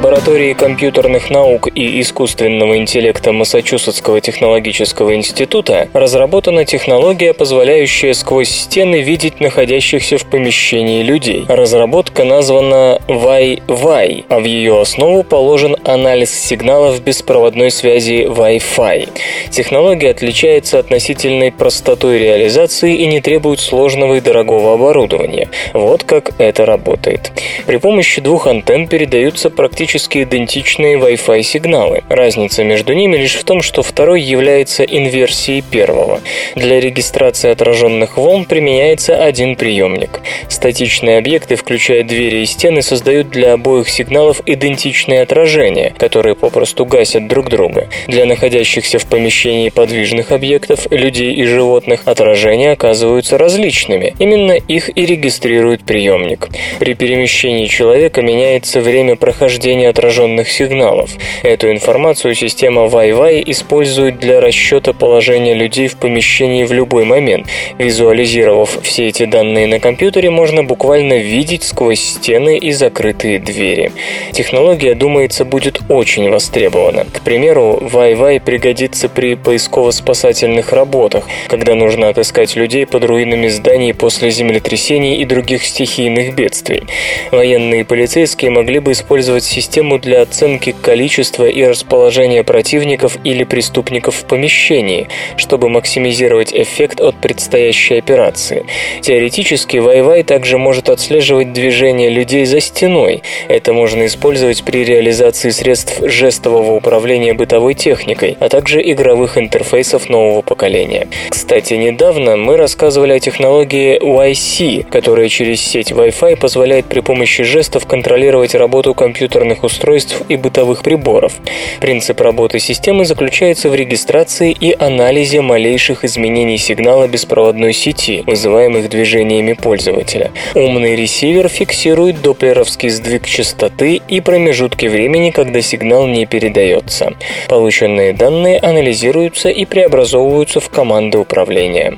[0.00, 9.40] Лаборатории компьютерных наук и искусственного интеллекта Массачусетского технологического института разработана технология, позволяющая сквозь стены видеть
[9.40, 11.44] находящихся в помещении людей.
[11.46, 19.06] Разработка названа Wi-Fi, а в ее основу положен анализ сигналов беспроводной связи Wi-Fi.
[19.50, 25.50] Технология отличается относительной простотой реализации и не требует сложного и дорогого оборудования.
[25.74, 27.32] Вот как это работает.
[27.66, 32.02] При помощи двух антенн передаются практически идентичные Wi-Fi сигналы.
[32.08, 36.20] Разница между ними лишь в том, что второй является инверсией первого.
[36.54, 40.20] Для регистрации отраженных волн применяется один приемник.
[40.48, 47.26] Статичные объекты, включая двери и стены, создают для обоих сигналов идентичные отражения, которые попросту гасят
[47.26, 47.88] друг друга.
[48.06, 54.14] Для находящихся в помещении подвижных объектов, людей и животных, отражения оказываются различными.
[54.18, 56.48] Именно их и регистрирует приемник.
[56.78, 61.10] При перемещении человека меняется время прохождения отраженных сигналов.
[61.42, 67.46] Эту информацию система Wi-Fi использует для расчета положения людей в помещении в любой момент.
[67.78, 73.92] Визуализировав все эти данные на компьютере, можно буквально видеть сквозь стены и закрытые двери.
[74.32, 77.06] Технология, думается, будет очень востребована.
[77.12, 84.30] К примеру, Wi-Fi пригодится при поисково-спасательных работах, когда нужно отыскать людей под руинами зданий после
[84.30, 86.84] землетрясений и других стихийных бедствий.
[87.30, 89.69] Военные и полицейские могли бы использовать систему
[90.00, 97.98] для оценки количества и расположения противников или преступников в помещении, чтобы максимизировать эффект от предстоящей
[97.98, 98.66] операции.
[99.00, 103.22] Теоретически Wi-Fi также может отслеживать движение людей за стеной.
[103.48, 110.42] Это можно использовать при реализации средств жестового управления бытовой техникой, а также игровых интерфейсов нового
[110.42, 111.08] поколения.
[111.28, 117.86] Кстати, недавно мы рассказывали о технологии YC, которая через сеть Wi-Fi позволяет при помощи жестов
[117.86, 121.32] контролировать работу компьютерных компьютерных устройств и бытовых приборов.
[121.80, 129.54] Принцип работы системы заключается в регистрации и анализе малейших изменений сигнала беспроводной сети, вызываемых движениями
[129.54, 130.30] пользователя.
[130.54, 137.12] Умный ресивер фиксирует доплеровский сдвиг частоты и промежутки времени, когда сигнал не передается.
[137.48, 141.96] Полученные данные анализируются и преобразовываются в команды управления.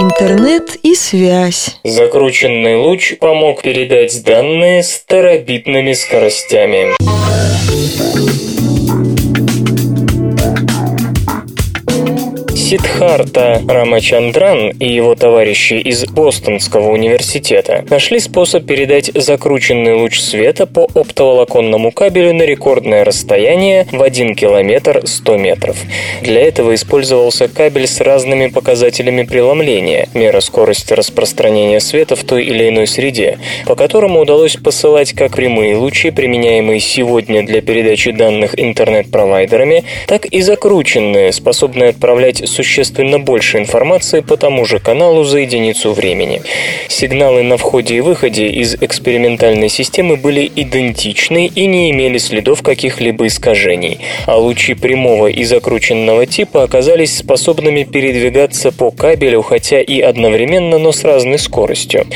[0.00, 1.76] Интернет и связь.
[1.82, 6.94] Закрученный луч помог передать данные с терабитными скоростями.
[12.68, 20.86] Сидхарта Рамачандран и его товарищи из Бостонского университета нашли способ передать закрученный луч света по
[20.94, 25.78] оптоволоконному кабелю на рекордное расстояние в 1 километр 100 метров.
[26.20, 32.68] Для этого использовался кабель с разными показателями преломления, мера скорости распространения света в той или
[32.68, 39.84] иной среде, по которому удалось посылать как прямые лучи, применяемые сегодня для передачи данных интернет-провайдерами,
[40.06, 46.42] так и закрученные, способные отправлять существенно больше информации по тому же каналу за единицу времени.
[46.88, 53.28] Сигналы на входе и выходе из экспериментальной системы были идентичны и не имели следов каких-либо
[53.28, 60.78] искажений, а лучи прямого и закрученного типа оказались способными передвигаться по кабелю, хотя и одновременно,
[60.78, 62.06] но с разной скоростью.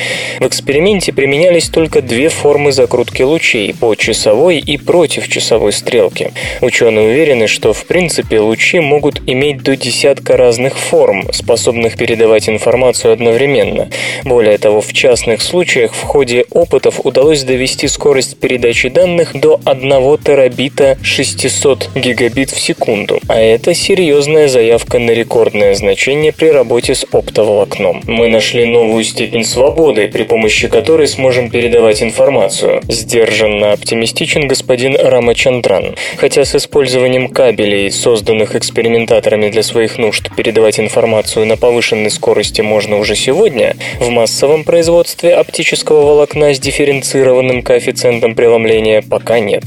[0.41, 6.33] В эксперименте применялись только две формы закрутки лучей по часовой и против часовой стрелке.
[6.61, 12.49] Ученые уверены, что в принципе лучи могут иметь до десятка несколько разных форм, способных передавать
[12.49, 13.89] информацию одновременно.
[14.25, 20.19] Более того, в частных случаях в ходе опытов удалось довести скорость передачи данных до 1
[20.25, 27.05] терабита 600 гигабит в секунду, а это серьезная заявка на рекордное значение при работе с
[27.13, 28.03] оптоволокном.
[28.07, 32.81] Мы нашли новую степень свободы, при помощи которой сможем передавать информацию.
[32.89, 35.95] Сдержанно оптимистичен господин Рамачандран.
[36.17, 42.61] Хотя с использованием кабелей, созданных экспериментаторами для своих нужд, что передавать информацию на повышенной скорости
[42.61, 49.65] можно уже сегодня, в массовом производстве оптического волокна с дифференцированным коэффициентом преломления пока нет.